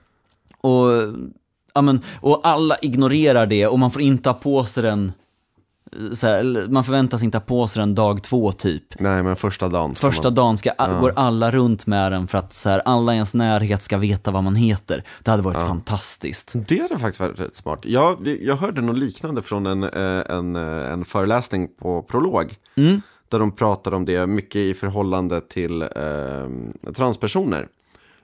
[0.61, 0.88] och,
[1.74, 5.12] ja, men, och alla ignorerar det och man får inte ha på sig den,
[6.22, 9.01] här, man förväntas inte ha på sig den dag två typ.
[9.01, 9.95] Nej, men första dagen.
[9.95, 10.34] Första man...
[10.34, 10.70] dagen ska,
[11.01, 14.30] går alla runt med den för att så här, alla i ens närhet ska veta
[14.30, 15.05] vad man heter.
[15.22, 16.53] Det hade varit fantastiskt.
[16.68, 17.80] Det hade faktiskt varit rätt smart.
[17.82, 22.55] Jag, jag hörde något liknande från en, eh, en, eh, en föreläsning på Prolog.
[22.74, 23.01] Mm.
[23.28, 27.68] Där de pratade om det mycket i förhållande till eh, transpersoner.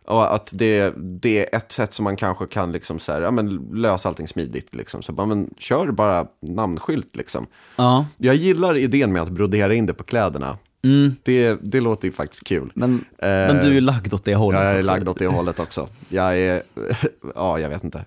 [0.05, 3.31] Och att det, det är ett sätt som man kanske kan liksom så här, ja,
[3.31, 4.75] men lösa allting smidigt.
[4.75, 5.03] Liksom.
[5.03, 7.47] Så bara, men, kör bara namnskylt liksom.
[7.77, 10.59] Ja, Jag gillar idén med att brodera in det på kläderna.
[10.85, 12.73] mm, Det, det låter ju faktiskt kul.
[12.75, 14.91] men, Eh, men du är ju lagd åt det hållet Jag är också.
[14.93, 15.89] lagd åt det hållet också.
[16.09, 16.63] Jag är,
[17.35, 18.05] ja jag vet inte.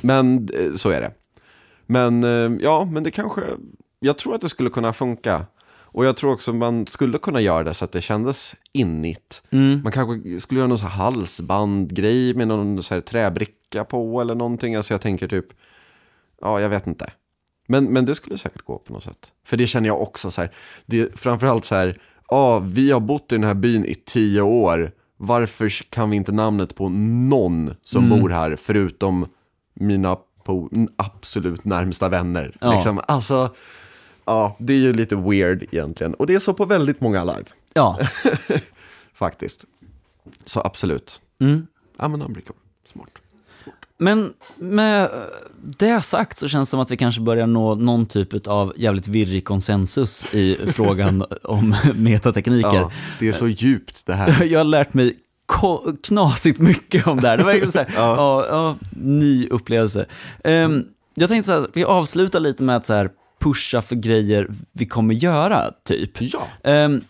[0.00, 1.10] Men eh, så är det.
[1.86, 3.40] Men eh, ja, men det kanske,
[4.00, 5.46] jag tror att det skulle kunna funka.
[5.96, 9.42] Och jag tror också man skulle kunna göra det så att det kändes innigt.
[9.50, 9.80] Mm.
[9.82, 14.74] Man kanske skulle göra någon så halsbandgrej med någon så här träbricka på eller någonting.
[14.74, 15.46] Alltså jag tänker typ,
[16.40, 17.12] ja jag vet inte.
[17.68, 19.32] Men, men det skulle säkert gå på något sätt.
[19.46, 20.50] För det känner jag också så här,
[20.86, 24.42] det är framförallt så här, ja vi har bott i den här byn i tio
[24.42, 24.92] år.
[25.16, 29.26] Varför kan vi inte namnet på någon som bor här förutom
[29.74, 30.16] mina
[30.96, 32.56] absolut närmsta vänner?
[32.60, 32.72] Ja.
[32.72, 33.54] Liksom, alltså,
[34.26, 36.14] ja det är ju lite weird egentligen.
[36.14, 37.98] Och det är så på väldigt många live Ja,
[39.14, 39.64] faktiskt.
[40.44, 41.20] Så absolut.
[41.40, 41.66] mm.
[41.98, 42.52] Ja men Ambrico,
[42.86, 43.10] smart.
[43.98, 45.10] Men med
[45.78, 49.08] det sagt så känns det som att vi kanske börjar nå någon typ av jävligt
[49.08, 52.74] virrig konsensus i frågan om metatekniker.
[52.74, 54.44] Ja, det är så djupt det här.
[54.50, 55.16] Jag har lärt mig
[56.02, 57.36] knasigt mycket om det här.
[57.36, 58.46] Det var verkligen så här, ja.
[58.48, 60.06] Ja, ny upplevelse.
[60.44, 63.10] Ehm, jag tänkte så här, vi avslutar lite med att så här
[63.40, 66.10] pusha för grejer vi kommer göra, typ.
[66.20, 66.48] Ja.
[66.64, 67.00] Ehm,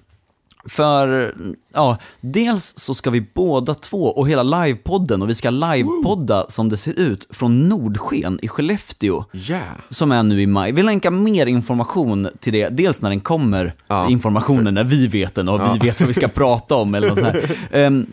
[0.68, 1.34] för,
[1.74, 6.68] ja, dels så ska vi båda två och hela livepodden och vi ska livepodda som
[6.68, 9.24] det ser ut från Nordsken i Skellefteå.
[9.32, 9.62] Yeah.
[9.90, 10.72] Som är nu i maj.
[10.72, 14.10] Vi länkar mer information till det, dels när den kommer, Ja.
[14.10, 17.18] informationen när vi vet den och vi vet vad vi ska prata om eller något
[17.18, 17.56] sånt här.
[17.70, 18.06] Ehm,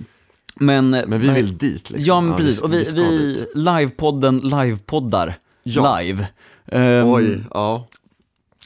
[0.56, 2.06] men, Men vi vill dit liksom.
[2.07, 2.60] Ja, men precis.
[2.60, 5.99] vi- Och vi, vi livepodden livepoddar Ja.
[5.99, 6.27] live.
[6.72, 7.88] Ehm, Oj, ja.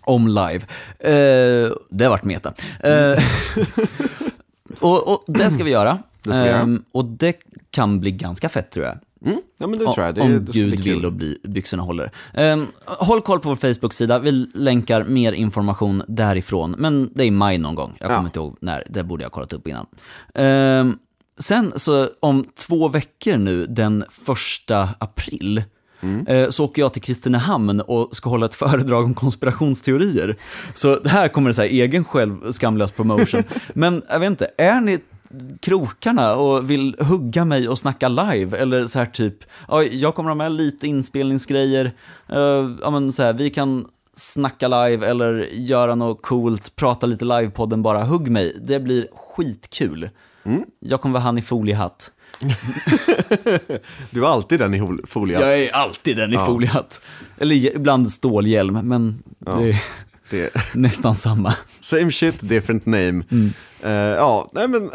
[0.08, 0.60] Om live.
[1.00, 2.54] Eh, det har varit meta.
[2.84, 3.24] Eh,
[4.80, 6.00] och, och det ska vi göra.
[6.24, 6.60] Det ska vi göra.
[6.62, 7.36] Ehm, och det
[7.72, 8.98] kan bli ganska fett tror jag.
[9.26, 9.42] Mm.
[9.58, 10.16] ja, men det tror jag.
[10.16, 12.12] Det, om det Gud vill och bli, byxorna håller.
[12.34, 16.76] Ehm, håll koll på vår Facebook-sida, vi länkar mer information därifrån.
[16.78, 18.16] Men det är i maj någon gång, jag Ja.
[18.16, 19.86] kommer inte ihåg när, det borde jag ha kollat upp innan.
[20.34, 20.98] Ehm,
[21.40, 25.64] sen så om två veckor nu, den första april,
[26.08, 26.28] Mm.
[26.28, 30.36] eh, så åker jag till Kristinehamn och ska hålla ett föredrag om konspirationsteorier.
[30.74, 33.44] Så här kommer det så här egen själv skamlös promotion.
[33.74, 35.00] Men jag vet inte, är ni
[35.60, 38.58] krokarna och vill hugga mig och snacka live.
[38.58, 41.86] Eller så här typ, ja, jag kommer ha med lite inspelningsgrejer.
[42.34, 47.26] Uh, ja, men så här, vi kan snacka live eller göra något coolt, prata lite
[47.26, 48.58] livepodden bara, hugg mig.
[48.62, 50.10] Det blir skitkul.
[50.80, 52.12] Jag kommer vara han i foliehatt.
[54.12, 55.46] Du var alltid den i foliehatt.
[55.46, 56.46] Jag är alltid den i Ja.
[56.46, 57.02] foliehatt.
[57.38, 59.84] Eller ibland stålhjälm, men det är
[60.30, 61.54] Det, nästan samma.
[61.82, 63.24] same shit, different name.
[63.32, 63.52] Mm.
[63.84, 64.92] Eh, ja, nej men.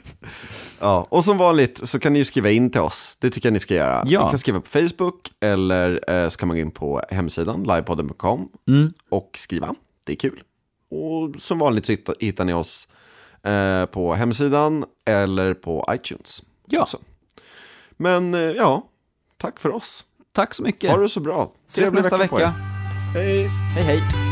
[0.80, 3.16] ja, och som vanligt så kan ni ju skriva in till oss.
[3.20, 4.02] Det tycker jag ni ska göra.
[4.06, 4.24] Ja.
[4.24, 8.48] Ni kan skriva på Facebook eller eh, så kan man gå in på hemsidan livepodden.com
[8.68, 8.92] Mm.
[9.10, 9.74] och skriva.
[10.06, 10.42] Det är kul.
[10.90, 12.88] Och som vanligt så hittar, hittar ni oss
[13.44, 16.42] eh, på hemsidan eller på iTunes.
[16.70, 16.82] Ja.
[16.82, 16.98] också.
[17.96, 18.86] Men eh, ja,
[19.36, 20.04] tack för oss.
[20.32, 20.90] Tack så mycket.
[20.90, 21.50] Ha det så bra.
[21.66, 22.40] Ses Trevlig nästa vecka.
[22.40, 22.52] er.
[23.14, 23.48] Hej.
[23.74, 24.27] Hej hej.